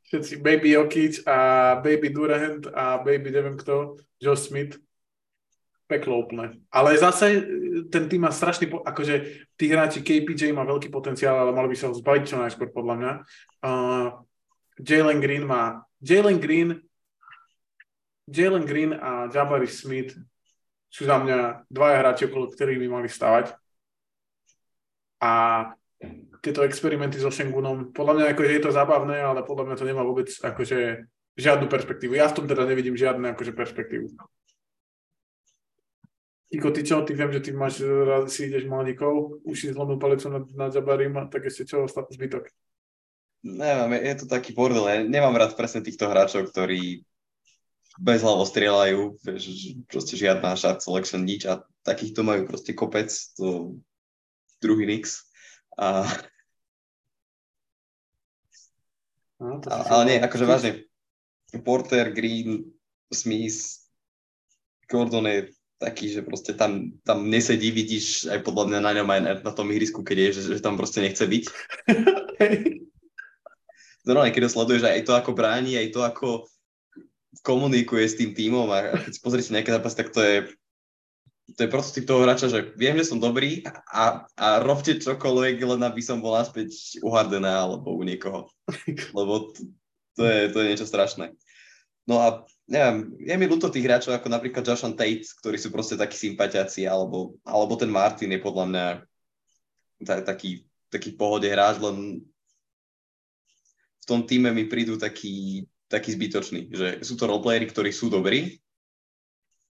[0.07, 1.37] všetci Baby Jokic a
[1.83, 4.79] Baby Durant a Baby neviem kto, Josh Smith.
[5.87, 6.59] Peklo úplne.
[6.67, 7.47] Ale zase
[7.87, 11.79] ten tým má strašný, po- akože tí hráči KPJ má veľký potenciál, ale mali by
[11.79, 13.11] sa ho zbaviť čo najskôr podľa mňa.
[13.63, 14.07] Uh,
[14.83, 16.83] Jalen Green má Jalen Green
[18.27, 20.13] Jalen Green a Jabari Smith
[20.91, 23.55] sú za mňa dvaja hráči, okolo ktorých by mali stavať.
[25.23, 25.31] A
[26.43, 30.03] tieto experimenty so Schengenom, podľa mňa akože je to zábavné, ale podľa mňa to nemá
[30.05, 32.13] vôbec akože žiadnu perspektívu.
[32.13, 34.13] Ja v tom teda nevidím žiadnu akože perspektívu.
[36.47, 37.03] Iko, ty čo?
[37.03, 37.83] Ty viem, že ty máš,
[38.31, 42.47] si ideš mladíkov, už si zlomil palicu na, na Jabarim, tak ešte čo zbytok?
[43.43, 44.87] Neviem, je to taký bordel.
[44.87, 47.03] Ja nemám rád presne týchto hráčov, ktorí
[47.97, 53.77] bez hlavo strieľajú, vieš, proste žiadna shot selection, nič a takýchto majú proste kopec, to
[54.61, 55.25] druhý Nix.
[55.77, 56.05] A...
[59.41, 60.71] No, to A, ale nie, akože vážne,
[61.61, 62.69] Porter, Green,
[63.13, 63.85] Smith,
[64.89, 65.39] Gordon je
[65.77, 69.51] taký, že proste tam, tam nesedí, vidíš aj podľa mňa na ňom aj na, na
[69.53, 71.43] tom ihrisku, keď je, že, že tam proste nechce byť.
[74.07, 76.27] Normálne, keď ho sleduješ aj to, ako bráni, aj to, ako
[77.43, 80.35] komunikuje s tým tímom a keď si pozriete nejaké zápasy, tak to je
[81.55, 85.81] to je prototyp toho hráča, že viem, že som dobrý a, a robte čokoľvek, len
[85.87, 88.51] aby som bol naspäť u Hardena alebo u niekoho.
[89.17, 89.63] Lebo to,
[90.19, 91.31] to, je, to je niečo strašné.
[92.03, 92.27] No a
[92.67, 96.83] neviem, je mi ľúto tých hráčov ako napríklad Joshan Tate, ktorí sú proste takí sympatiaci,
[96.83, 98.85] alebo, alebo ten Martin je podľa mňa
[100.03, 102.27] ta- taký, taký pohode hráč, len
[104.03, 108.59] v tom týme mi prídu taký, taký zbytočný, že sú to roleplayery, ktorí sú dobrí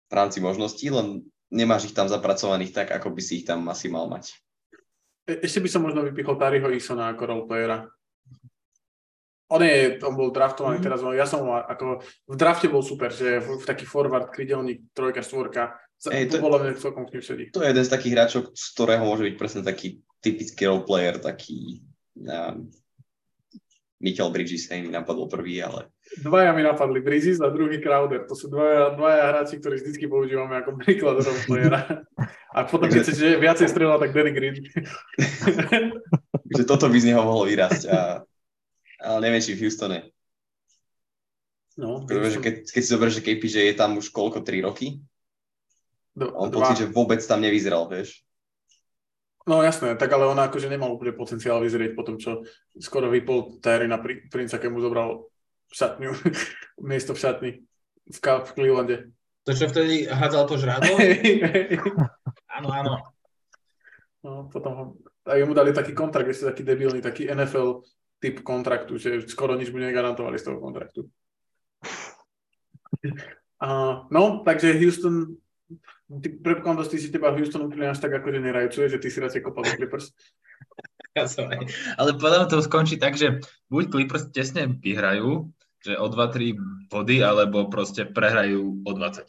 [0.07, 3.87] v rámci možností, len nemáš ich tam zapracovaných tak, ako by si ich tam asi
[3.87, 4.35] mal mať.
[5.31, 7.87] E- Ešte by som možno vypichol Tariho Isona ako roleplayera.
[9.51, 10.85] On, je, on bol draftovaný Mhm.
[10.87, 15.27] teraz, ja som ako, v drafte bol super, že v, v taký forward, krydelník, trojka,
[15.27, 15.75] štvorka,
[16.07, 17.51] Ej, to to- bolo mne celkom k sedí.
[17.51, 21.83] To je jeden z takých hráčov, z ktorého môže byť presne taký typický roleplayer, taký
[22.15, 22.71] neviem,
[24.01, 25.93] Michael Bridges, hej, mi napadol prvý, ale
[26.25, 28.25] Dvaja mi napadli, Brizis a druhý Crowder.
[28.25, 32.03] To sú dvaja, dvaja hráči, ktorí vždy používame ako príklad roleplayera.
[32.51, 34.57] A potom, keď chceš viacej strieľať, tak Danny Green.
[36.51, 37.87] že toto by z neho mohlo vyrásť.
[37.93, 38.25] A,
[39.05, 40.11] ale neviem, či v Houstone.
[41.79, 45.01] No, Pretože keď, keď si zoberieš, že KPJ je tam už koľko, 3 roky,
[46.19, 46.67] d- on dva.
[46.67, 48.25] pocit, že vôbec tam nevyzeral, vieš.
[49.49, 52.45] No jasné, tak ale ona akože nemal úplne potenciál vyzrieť po tom, čo
[52.77, 55.33] skoro vypol Terry na pri, princa, keď mu zobral
[55.73, 56.13] šatňu,
[56.91, 57.51] miesto v šatni
[58.11, 58.97] v, v Clevelande.
[59.49, 60.95] To, čo vtedy hádzal to žrádlo?
[62.61, 62.93] Áno, áno.
[64.21, 64.85] no, potom ho,
[65.25, 67.87] a mu dali taký kontrakt, ešte taký debilný, taký NFL
[68.21, 71.09] typ kontraktu, že skoro nič mu negarantovali z toho kontraktu.
[73.61, 75.37] A, no, takže Houston,
[76.19, 79.23] ty predpokladám, že ty si teba Houston úplne až tak akože nerajcuje, že ty si
[79.23, 80.11] radšej kopal do Clippers.
[81.15, 85.51] Ja som aj- Ale podľa to skončí tak, že buď Clippers tesne vyhrajú,
[85.83, 86.55] že o 2-3
[86.87, 89.27] body, alebo proste prehrajú o 20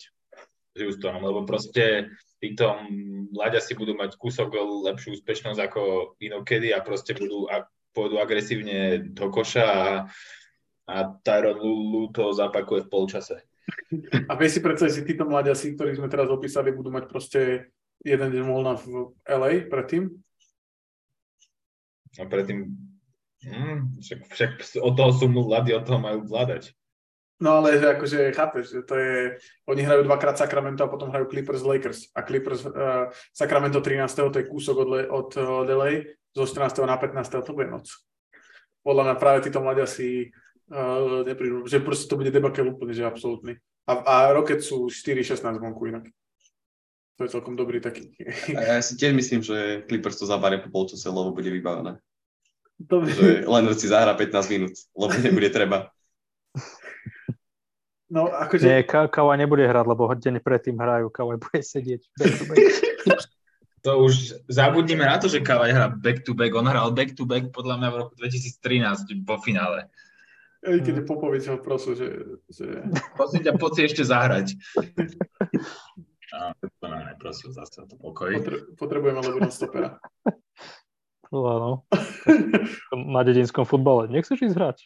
[0.71, 2.79] s Houstonom, lebo proste títo
[3.35, 4.55] mladiasi budú mať kúsok
[4.87, 5.81] lepšiu úspešnosť ako
[6.23, 9.83] inokedy a proste budú a pôjdu agresívne do koša a,
[10.87, 10.95] a
[11.27, 13.35] Tyron Lulu to zapakuje v polčase.
[14.29, 18.29] A vieš si predstaviť, že títo mladiasi, ktorých sme teraz opísali, budú mať proste jeden
[18.31, 20.09] deň voľna v LA predtým?
[22.19, 22.75] A predtým
[23.45, 24.51] hm, však, však
[24.83, 26.75] od toho sú mladí, od toho majú vládať.
[27.41, 29.17] No ale že akože chápeš, že to je,
[29.65, 32.13] oni hrajú dvakrát Sacramento a potom hrajú Clippers Lakers.
[32.13, 34.29] A Clippers uh, Sacramento 13.
[34.29, 36.85] to je kúsok od, Le- od uh, LA, zo 14.
[36.85, 37.41] na 15.
[37.41, 37.89] to bude noc.
[38.85, 40.29] Podľa mňa práve títo mladiasi
[40.71, 43.59] Uh, neprídu, že proste to bude debakel úplne, že absolútny.
[43.83, 46.07] A, a Rocket sú 4-16 vonku inak.
[47.19, 48.15] To je celkom dobrý taký.
[48.55, 51.99] A ja si tiež myslím, že Clippers to zabaria po polčase, lebo bude vybavené.
[52.79, 53.11] Dobre.
[53.11, 55.91] Že Leonard si zahra 15 minút, lebo nebude treba.
[58.07, 58.63] No, akože...
[58.63, 62.01] Nie, Ka- Kawa nebude hrať, lebo deň predtým hrajú, Kawa bude sedieť.
[63.81, 66.53] To už zabudnime na to, že Kavaj hrá back to back.
[66.53, 69.89] On hral back to back podľa mňa v roku 2013 vo finále.
[70.61, 72.07] Aj keď Popovič ho prosil, že...
[72.45, 72.65] že...
[73.17, 74.47] Prosím ťa, poď si ešte zahrať.
[76.31, 78.31] A, to nám neprosil zase to pokoj.
[78.31, 79.99] Potre- potrebujeme Lebron stopera.
[81.31, 81.71] No, áno.
[82.91, 84.11] Na dedinskom futbale.
[84.11, 84.77] Nechceš ísť hrať?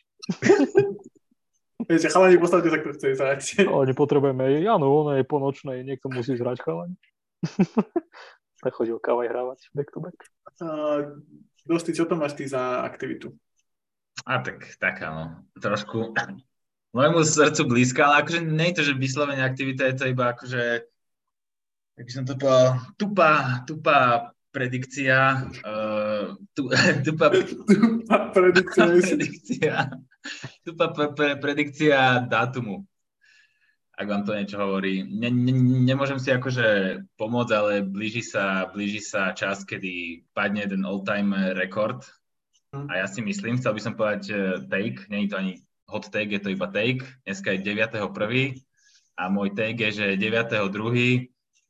[1.90, 3.42] Viete, chalani, postavte sa, kto chce ísť hrať.
[3.66, 4.62] Ale nepotrebujeme.
[4.70, 7.02] Áno, ono je po nočnej, niekto musí zhrať chalani.
[8.62, 10.18] tak chodil Kavaj hrávať back to back.
[10.62, 11.18] Uh,
[11.66, 13.34] Dosti, čo to máš ty za aktivitu?
[14.26, 15.46] A tak, tak áno.
[15.54, 16.18] Trošku
[16.98, 20.64] môjmu srdcu blízka, ale akože nie je to, že vyslovene aktivita je to iba akože,
[22.00, 24.00] by som to povedal, tupá, tupá
[24.50, 26.72] predikcia, uh, tu,
[27.06, 27.28] tupá,
[28.34, 28.84] Predikcia.
[28.88, 29.76] predikcia,
[30.66, 32.88] tupá pre, pre, predikcia dátumu
[33.96, 35.08] ak vám to niečo hovorí.
[35.08, 35.56] Ne, ne,
[35.88, 42.04] nemôžem si akože pomôcť, ale blíži sa, blíži sa čas, kedy padne ten all-time rekord.
[42.76, 42.92] Hm.
[42.92, 44.24] A ja si myslím, chcel by som povedať
[44.68, 45.54] take, nie je to ani
[45.88, 47.08] hot take, je to iba take.
[47.24, 48.04] Dneska je 9.1.
[49.16, 50.68] a môj take je, že 9.2.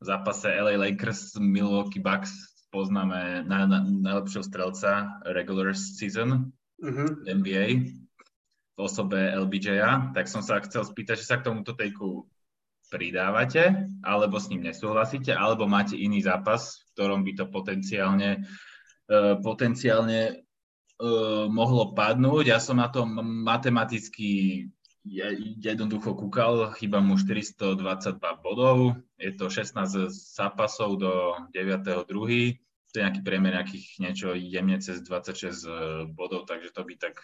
[0.02, 2.34] v zápase LA Lakers Milwaukee Bucks
[2.74, 7.08] poznáme na, na, najlepšieho strelca regular season Uh-huh.
[7.24, 7.68] v NBA
[8.76, 12.28] v osobe LBJ-a, tak som sa chcel spýtať, že sa k tomuto tejku
[12.92, 18.44] pridávate, alebo s ním nesúhlasíte, alebo máte iný zápas, v ktorom by to potenciálne,
[19.08, 20.45] uh, potenciálne
[21.00, 22.52] uh, mohlo padnúť.
[22.52, 24.68] Ja som na to matematicky
[25.62, 31.14] jednoducho kúkal, chyba mu 422 bodov, je to 16 zápasov do
[31.54, 32.58] 9.2.,
[32.90, 37.22] to je nejaký priemer nejakých niečo jemne cez 26 bodov, takže to by tak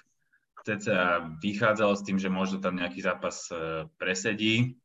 [0.61, 4.77] cca vychádzalo s tým, že možno tam nejaký zápas e, presedí.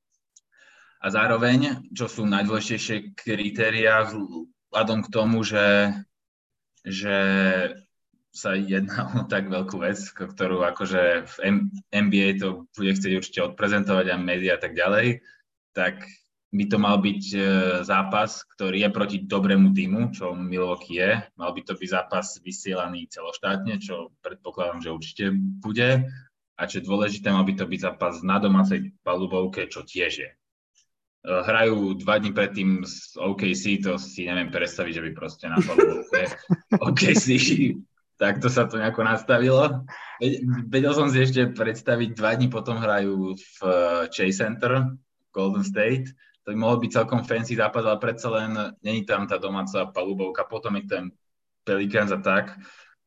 [1.02, 5.92] A zároveň, čo sú najdôležitejšie kritériá vzhľadom k tomu, že,
[6.80, 7.16] že
[8.36, 11.36] sa jedná o tak veľkú vec, ktorú akože v
[11.88, 15.24] NBA to bude chcieť určite odprezentovať a médiá a tak ďalej,
[15.72, 16.04] tak
[16.56, 17.40] by to mal byť e,
[17.82, 21.10] zápas, ktorý je proti dobrému týmu, čo Milwaukee je.
[21.36, 26.06] Mal by to byť zápas vysielaný celoštátne, čo predpokladám, že určite bude.
[26.56, 30.30] A čo je dôležité, mal by to byť zápas na domácej palubovke, čo tiež je.
[30.32, 30.36] E,
[31.26, 36.30] hrajú dva dní predtým z OKC, to si neviem predstaviť, že by proste na palubovke
[36.88, 37.26] OKC
[38.16, 39.84] takto sa to nejako nastavilo.
[40.68, 43.72] Vedel som si ešte predstaviť, dva dní potom hrajú v e,
[44.08, 44.96] Chase Center,
[45.32, 46.08] Golden State,
[46.46, 50.46] to by mohol byť celkom fancy zápas, ale predsa len není tam tá domáca palubovka,
[50.46, 51.04] potom je ten
[51.66, 52.54] Pelicans a tak.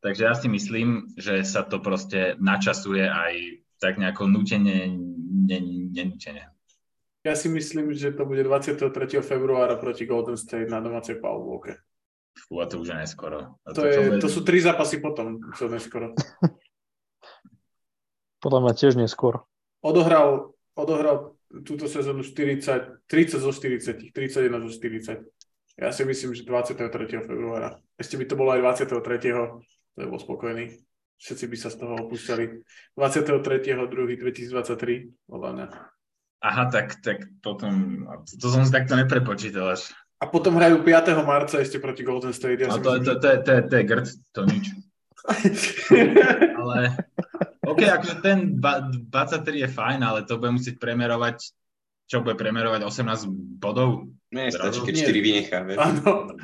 [0.04, 4.92] Takže ja si myslím, že sa to proste načasuje aj tak nejako nutene,
[5.88, 6.52] nenútene.
[7.24, 8.92] Ja si myslím, že to bude 23.
[9.24, 11.80] februára proti Golden State na domácej palubovke.
[12.36, 13.58] Fú, a to už je neskoro.
[13.66, 16.14] A to, to, je, to sú tri zápasy potom, čo neskoro.
[18.44, 19.44] Podľa mňa tiež neskôr.
[19.84, 25.26] Odohral, odohral túto sezónu 40, 30 zo 40, 31 zo 40.
[25.80, 27.24] Ja si myslím, že 23.
[27.24, 27.80] februára.
[27.96, 29.00] Ešte by to bolo aj 23.
[29.96, 30.76] To je bol spokojný.
[31.20, 32.44] Všetci by sa z toho opúšťali.
[32.96, 35.66] 23.2.2023, podľa mňa.
[36.40, 39.92] Aha, tak, tak potom, to, to som si takto neprepočítal až.
[40.20, 41.16] A potom hrajú 5.
[41.24, 42.60] marca ešte proti Golden State.
[42.60, 44.06] Ja no to, to, to, to, to, to je grd,
[44.36, 44.66] to nič.
[46.60, 46.96] ale
[47.64, 51.54] OK, akože ten 23 je fajn, ale to bude musieť premerovať,
[52.10, 54.10] čo bude premerovať 18 bodov?
[54.34, 55.58] Nie, stačí, keď 4 vynechá.
[55.78, 56.34] Áno.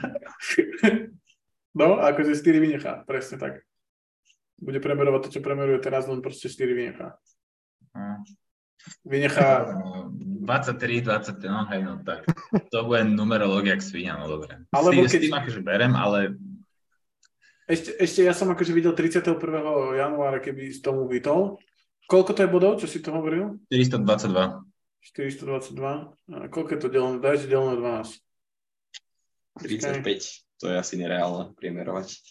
[1.81, 3.55] no, akože 4 vynechá, presne tak.
[4.57, 7.17] Bude premerovať to, čo premeruje teraz, len proste 4 vynechá.
[9.05, 9.67] Vynechá...
[10.47, 12.23] 23, 20, no hej, no tak.
[12.71, 14.63] To bude numerológia jak svinia, no dobre.
[14.71, 15.19] Alebo s, keď...
[15.19, 16.39] s tým akože berem, ale
[17.67, 19.43] ešte, ešte ja som akože videl 31.
[19.99, 21.59] januára, keby z tomu vytol.
[22.07, 23.59] Koľko to je bodov, čo si to hovoril?
[23.75, 24.63] 422.
[25.03, 26.15] 422.
[26.31, 27.19] A koľko je to delené?
[27.19, 28.23] Dajte delené 12.
[29.67, 30.07] 35.
[30.07, 30.19] Okay.
[30.63, 32.23] To je asi nereálne priemerovať.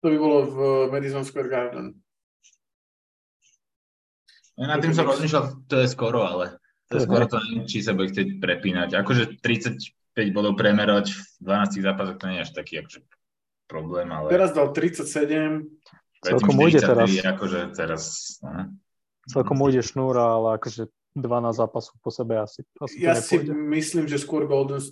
[0.00, 0.56] To by bolo v
[0.88, 2.00] Madison Square Garden.
[4.54, 7.82] Ja nad tým som rozmýšľal, to je skoro, ale to je skoro to neviem, či
[7.82, 8.94] sa bude chcieť prepínať.
[8.94, 9.90] Akože 35
[10.30, 13.00] bodov premerovať v 12 zápasoch, to nie je až taký akože
[13.66, 14.30] problém, ale...
[14.30, 15.66] Teraz dal 37.
[16.24, 17.08] Celkom ujde teraz.
[17.10, 18.02] Akože teraz
[18.40, 18.72] no.
[19.26, 24.18] Celkom ujde šnúra, ale akože 12 zápasov po sebe asi, asi Ja si myslím, že
[24.18, 24.82] skôr Golden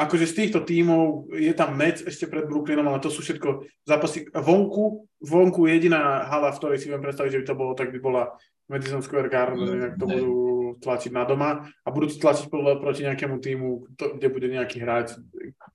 [0.00, 4.32] akože z týchto tímov je tam Mets ešte pred Brooklynom, ale to sú všetko zápasy
[4.32, 5.04] vonku.
[5.20, 8.32] Vonku jediná hala, v ktorej si viem predstaviť, že by to bolo, tak by bola
[8.72, 10.32] Madison Square Garden, inak to budú
[10.80, 14.80] tlačiť na doma a budú to tlačiť podľa proti nejakému týmu, to, kde bude nejaký
[14.80, 15.18] hráč,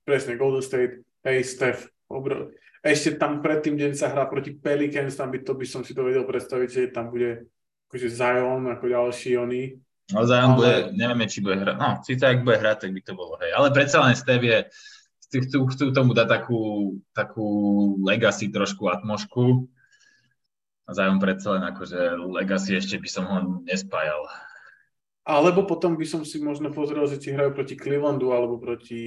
[0.02, 2.50] presne Golden State, hey Steph, obro...
[2.82, 6.02] ešte tam predtým deň sa hrá proti Pelicans, tam by to by som si to
[6.02, 7.46] vedel predstaviť, že tam bude
[7.86, 9.76] akože Zion ako ďalší oný,
[10.14, 10.58] No Zion ale...
[10.58, 11.76] bude, nevieme, či bude hrať.
[11.78, 13.50] No, síce ak bude hrať, tak by to bolo, hej.
[13.50, 14.58] Ale predsa len Steve je,
[15.42, 16.62] chcú, chcú tomu dať takú,
[17.10, 17.48] takú
[18.06, 19.66] legacy trošku atmošku.
[20.86, 24.22] A Zion predsa len akože legacy ešte by som ho nespájal.
[25.26, 29.02] Alebo potom by som si možno pozrel, že či hrajú proti Clevelandu alebo proti...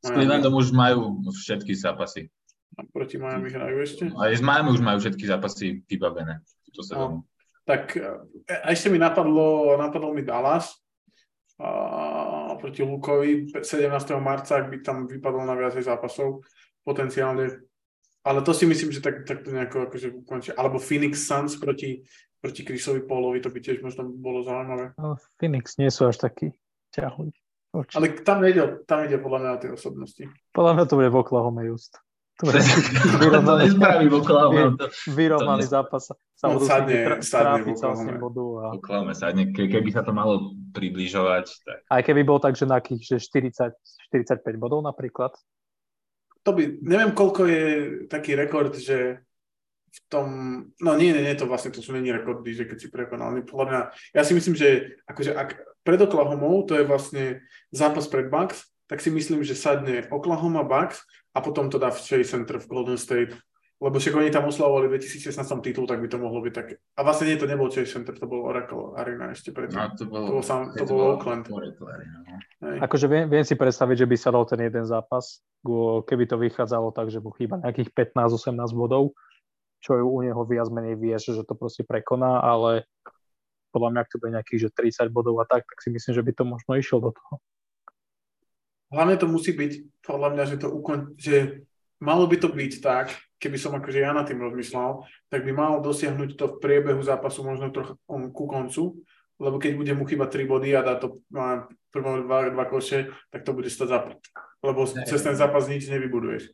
[0.00, 2.32] S Clevelandom už majú všetky zápasy.
[2.80, 4.02] A proti Miami hrajú ešte?
[4.16, 6.40] Aj s Miami už majú všetky zápasy vybavené.
[6.72, 7.28] To sa no
[7.66, 8.06] tak e,
[8.70, 10.78] ešte mi napadlo, napadlo mi Dallas
[11.58, 13.90] a, proti Lukovi 17.
[14.22, 16.46] marca, ak by tam vypadlo na viacej zápasov
[16.86, 17.66] potenciálne.
[18.22, 20.50] Ale to si myslím, že tak, tak to nejako akože ukončí.
[20.54, 22.02] Alebo Phoenix Suns proti,
[22.38, 24.94] proti Chrisovi Polovi, to by tiež možno bolo zaujímavé.
[24.98, 26.54] No, Phoenix nie sú až takí
[26.94, 27.34] ťahli.
[27.92, 30.24] Ale tam ide, tam ide podľa mňa o tie osobnosti.
[30.56, 32.00] Podľa mňa to bude v Oklahoma just.
[32.36, 33.72] Vyrovnaný,
[35.18, 36.12] vyrovnaný zápas.
[36.36, 38.44] Sa budú sadne, sadne sa bodu.
[38.60, 38.64] A...
[38.76, 41.46] Oklahoma sadne, keby sa to malo približovať.
[41.64, 41.78] Tak.
[41.88, 43.72] Aj keby bol tak, že na že 40,
[44.12, 45.32] 45 bodov napríklad.
[46.44, 47.64] To by, neviem, koľko je
[48.06, 49.24] taký rekord, že
[49.96, 50.28] v tom,
[50.76, 53.66] no nie, nie, nie, to vlastne, to sú není rekordy, že keď si prekonal, podľa
[53.66, 53.80] mňa,
[54.12, 57.40] ja si myslím, že akože ak pred Oklahomou, to je vlastne
[57.72, 61.02] zápas pred Bucks, tak si myslím, že sadne Oklahoma Bucks
[61.36, 63.36] a potom to dá v Chase Center v Golden State.
[63.76, 66.80] Lebo však oni tam oslavovali v 2016 titul, tak by to mohlo byť tak.
[66.96, 69.76] A vlastne nie, to nebol Chase Center, to bol Oracle Arena ešte predtým.
[69.76, 71.44] No, to, bol, to bol, sám, to bol Oakland.
[71.52, 71.60] No.
[72.80, 75.44] Akože viem, viem, si predstaviť, že by sa dal ten jeden zápas,
[76.08, 79.12] keby to vychádzalo tak, že mu chýba nejakých 15-18 bodov,
[79.84, 82.88] čo u neho viac menej vieš, že to proste prekoná, ale
[83.76, 86.24] podľa mňa, ak to bude nejakých že 30 bodov a tak, tak si myslím, že
[86.24, 87.44] by to možno išiel do toho.
[88.92, 91.18] Hlavne to musí byť, podľa mňa, že to ukon...
[91.18, 91.66] že
[91.96, 93.08] malo by to byť tak,
[93.40, 97.40] keby som akože ja na tým rozmýšľal, tak by mal dosiahnuť to v priebehu zápasu
[97.44, 99.00] možno trochu ku koncu,
[99.40, 101.20] lebo keď bude mu chýbať 3 body a dá to
[101.92, 104.16] prvom dva, dva koše, tak to bude stať zápas.
[104.60, 106.52] Lebo ne, cez ten zápas nič nevybuduješ.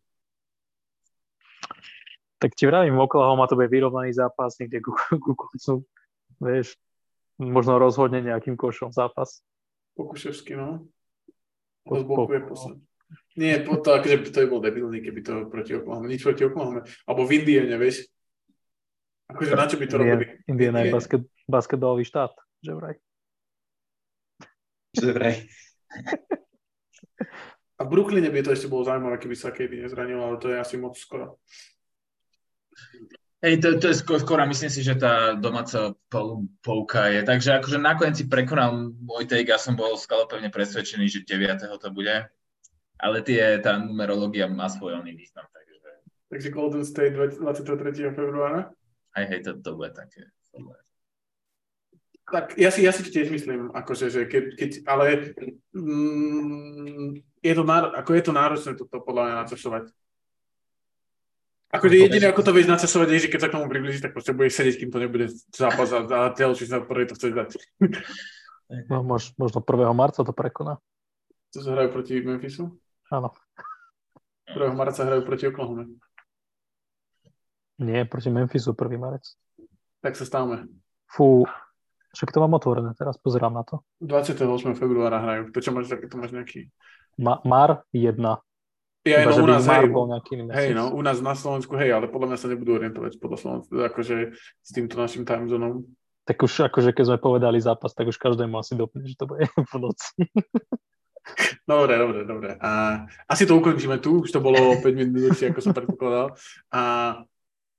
[2.43, 5.87] Tak ti vravím, Oklahoma to bude vyrovnaný zápas niekde ku, ku koncu.
[6.43, 6.75] Vieš,
[7.39, 9.47] možno rozhodne nejakým košom zápas.
[9.95, 10.87] Pokuševsky, no.
[11.87, 12.79] Od boku je posled.
[13.37, 16.09] Nie, po to, akože to by bol debilný, keby to proti Oklahoma.
[16.09, 16.85] Nič proti Oklahoma.
[17.09, 18.09] Alebo v Indiene, vieš.
[19.33, 20.27] Akože na čo by to Indien, robili?
[20.45, 22.97] Indiana je basket, basketbalový štát, že vraj.
[24.93, 25.35] Že vraj.
[27.81, 30.61] A v Brooklyne by to ešte bolo zaujímavé, keby sa Katie nezranil, ale to je
[30.61, 31.41] asi moc skoro.
[33.43, 35.99] Hej, to, to je skôr, skôr a myslím si, že tá domáca
[36.63, 37.27] pouka je.
[37.27, 41.59] Takže akože nakoniec si prekonal môj take, ja som bol skalo pevne presvedčený, že 9.
[41.83, 42.31] to bude.
[43.03, 45.51] Ale tie, tá numerológia má svoj oný význam.
[45.51, 45.75] Takže...
[46.31, 48.15] takže Golden State 23.
[48.15, 48.71] februára?
[49.11, 50.31] Aj hej, to, to bude také.
[52.31, 55.35] Tak ja si, ja si to tiež myslím, akože, že keď, keď ale
[55.75, 59.85] mm, je, to náro, ako je to náročné toto podľa mňa načasovať.
[61.73, 64.37] Akože jediné, ako to vieš načasovať, je, že keď sa k tomu približíš, tak proste
[64.37, 65.27] budeš sedieť, kým to nebude
[65.57, 67.51] zápas a, a či sa prvý to chceš dať.
[68.89, 69.93] No, mož, možno 1.
[69.93, 70.81] marca to prekoná.
[71.53, 72.73] To sa hrajú proti Memphisu?
[73.13, 73.37] Áno.
[74.49, 74.73] 1.
[74.73, 75.85] marca hrajú proti Oklahoma.
[77.77, 78.97] Nie, proti Memphisu 1.
[78.97, 79.29] marec.
[80.01, 80.73] Tak sa stávame.
[81.05, 81.45] Fú,
[82.17, 83.85] však to mám otvorené, teraz pozerám na to.
[84.01, 84.41] 28.
[84.73, 85.53] februára hrajú.
[85.53, 86.73] To čo máš, to máš nejaký...
[87.21, 88.17] Ma, Mar 1.
[89.03, 89.91] Ja, no, u nás, hej,
[90.55, 93.75] hej, no, u nás na Slovensku, hej, ale podľa mňa sa nebudú orientovať podľa Slovensku,
[93.83, 95.83] akože s týmto našim time zónom.
[96.23, 99.43] Tak už akože keď sme povedali zápas, tak už každému asi dopne, že to bude
[99.75, 100.23] v noci.
[101.67, 102.51] Dobre, dobre, dobre.
[102.63, 106.39] A asi to ukončíme tu, už to bolo 5 minút, ako som predpokladal.
[106.71, 106.83] A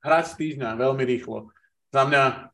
[0.04, 1.52] hráč týždňa, veľmi rýchlo.
[1.96, 2.52] Za mňa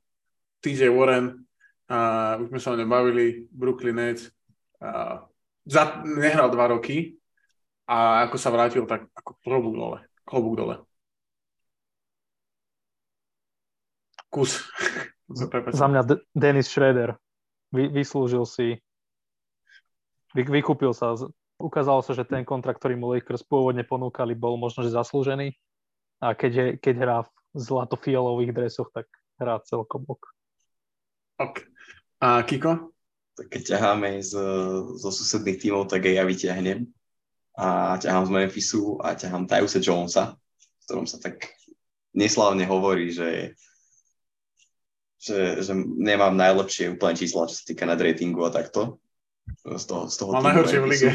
[0.62, 1.42] TJ Warren,
[1.90, 4.30] a už sme sa o ňom bavili, Brooklyn Nets,
[4.78, 5.26] a
[5.66, 7.19] za, nehral dva roky,
[7.90, 10.00] a ako sa vrátil, tak ako klobúk dole.
[10.22, 10.76] Klobúk dole.
[14.30, 14.62] Kus.
[15.74, 17.18] Za mňa D- Dennis Schroeder.
[17.74, 18.78] Vy, vyslúžil si
[20.38, 21.18] vy, vykúpil sa.
[21.58, 25.58] Ukázalo sa, že ten kontrakt, ktorý mu Lakers pôvodne ponúkali, bol možno, že zaslúžený.
[26.22, 29.10] A keď, je, keď hrá v zlatofialových dresoch, tak
[29.42, 30.24] hrá celkom ok.
[31.42, 31.56] Ok.
[32.22, 32.94] A Kiko?
[33.34, 34.36] Tak keď ťaháme z,
[35.00, 36.80] zo susedných tímov, tak aj ja vyťahnem.
[37.60, 41.52] A ťahám z Memphisu a ťahám Tyuse Jonesa, v ktorom sa tak
[42.16, 43.60] neslávne hovorí, že,
[45.20, 49.04] že, že nemám najlepšie úplne čísla, čo sa týka nad ratingu a takto.
[49.60, 51.10] Z toho, z toho Mal najhoršie v lige.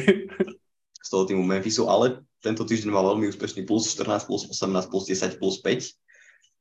[1.04, 5.04] Z toho týmu Memphisu, ale tento týždeň mal veľmi úspešný plus 14, plus 18, plus
[5.08, 5.96] 10, plus 5.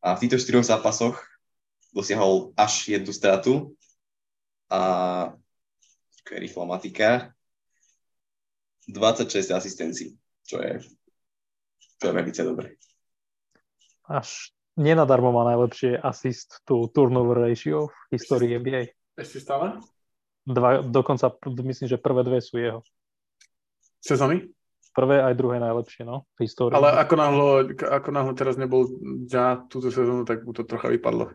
[0.03, 1.19] A v týchto štyroch zápasoch
[1.91, 3.76] dosiahol až jednu stratu
[4.72, 4.81] a
[6.31, 7.35] rýchla matika
[8.89, 10.10] 26 asistencií,
[10.43, 10.84] čo je,
[11.99, 12.76] čo je veľmi dobré.
[14.11, 18.91] Až nenadarmo má najlepšie assist to turnover ratio v histórii NBA.
[19.15, 19.80] Ešte stále?
[20.43, 22.84] Dva, dokonca myslím, že prvé dve sú jeho.
[24.03, 24.51] Sezóny?
[24.93, 26.76] Prvé aj druhé najlepšie, no, v histórii.
[26.76, 27.49] Ale ako náhle,
[27.80, 28.85] ako náhle teraz nebol
[29.31, 31.34] ja túto sezónu, tak mu to trocha vypadlo.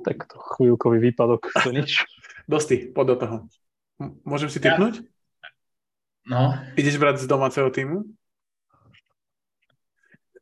[0.00, 2.06] Tak to chvíľkový výpadok, to nič.
[2.46, 3.36] Dosti, poď do toho.
[4.00, 5.04] M- môžem si typnúť?
[6.28, 8.04] No, Ideš brať z domáceho týmu?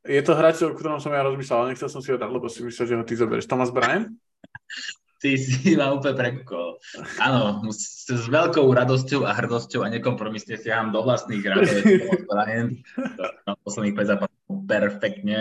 [0.08, 2.48] Je to hráč, o ktorom som ja rozmýšľal, ale nechcel som si ho dať, lebo
[2.48, 3.50] si myslel, že ho ty zoberieš.
[3.50, 4.16] Thomas Bryan?
[5.18, 6.78] ty si ma úplne prekúkol.
[7.18, 11.82] Áno, s, s veľkou radosťou a hrdosťou a nekompromisne siaham do vlastných radov.
[12.30, 12.78] Bryan,
[13.44, 15.38] na posledných 5 zápasov perfektne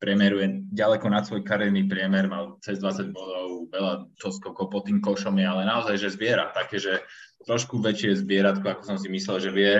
[0.00, 5.36] priemeruje ďaleko nad svoj kariérny priemer, mal cez 20 bodov, veľa čoskokov pod tým košom
[5.36, 7.04] je, ale naozaj, že zbiera také, že
[7.44, 9.74] trošku väčšie zbieratko, ako som si myslel, že vie,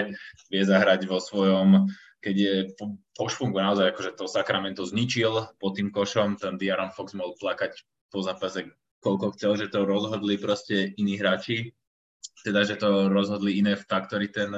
[0.49, 1.89] vie zahrať vo svojom,
[2.21, 6.93] keď je po, po šfungu naozaj, akože to Sacramento zničil pod tým košom, ten Diaron
[6.93, 7.81] Fox mohol plakať
[8.13, 8.69] po zápase,
[9.01, 11.73] koľko chcel, že to rozhodli proste iní hráči,
[12.45, 14.49] teda, že to rozhodli iné faktory ten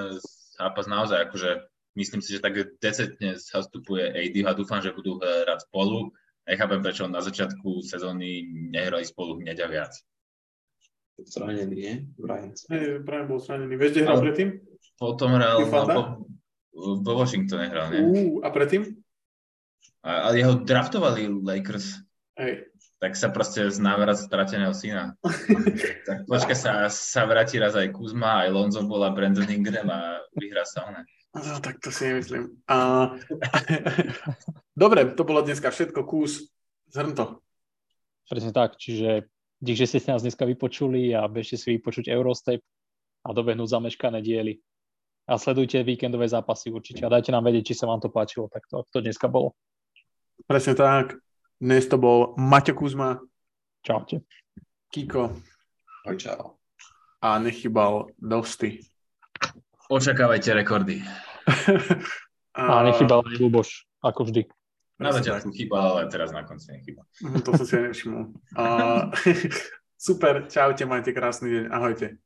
[0.54, 1.50] zápas naozaj, akože
[1.98, 6.14] myslím si, že tak decentne zastupuje AD a dúfam, že budú hrať spolu.
[6.42, 8.42] Nechápem, prečo na začiatku sezóny
[8.74, 9.92] nehrali spolu hneď a viac.
[11.26, 11.94] Zranený, nie?
[12.18, 12.52] Brian.
[12.70, 13.74] Hej, Brian bol zranený.
[13.78, 14.48] Vieš, kde hral Ale- predtým?
[14.98, 16.22] Potom hral no,
[17.02, 18.00] vo Washingtone hral, nie?
[18.02, 18.12] Ú,
[18.42, 19.02] a predtým?
[20.02, 22.02] A, ale jeho draftovali Lakers,
[22.38, 22.70] Hej.
[23.02, 25.18] tak sa proste z návrat strateného syna.
[26.08, 30.22] tak počka sa, sa vráti raz aj Kuzma, aj Lonzo bol a Brandon Ingram a
[30.38, 31.02] vyhrá sa ona.
[31.32, 32.60] No, tak to si nemyslím.
[32.68, 33.08] A...
[34.82, 36.04] Dobre, to bolo dneska všetko.
[36.04, 36.52] Kús,
[36.92, 37.26] zhrň to.
[38.28, 39.31] Presne tak, čiže
[39.62, 42.58] dík, že ste si nás dneska vypočuli a bežte si vypočuť Eurostep
[43.22, 44.58] a dobehnúť zameškané diely.
[45.30, 48.66] A sledujte víkendové zápasy určite a dajte nám vedieť, či sa vám to páčilo, tak
[48.66, 49.54] to, to dneska bolo.
[50.50, 51.14] Presne tak.
[51.62, 53.22] Dnes to bol Maťo Kuzma,
[53.86, 54.26] Čaute.
[54.90, 55.30] Kiko
[56.02, 56.58] Ahoj, čau.
[57.22, 58.82] a nechybal Dosti.
[59.86, 60.98] Očakávajte rekordy.
[62.58, 64.44] A nechybal aj Luboš, ako vždy.
[65.00, 67.02] Na začiatku chýbal, ale teraz na konci nechýba.
[67.22, 68.24] Mhm, To som si nevšimol.
[68.56, 68.62] A...
[70.02, 72.18] Super, čaute, majte krásny deň, ahojte.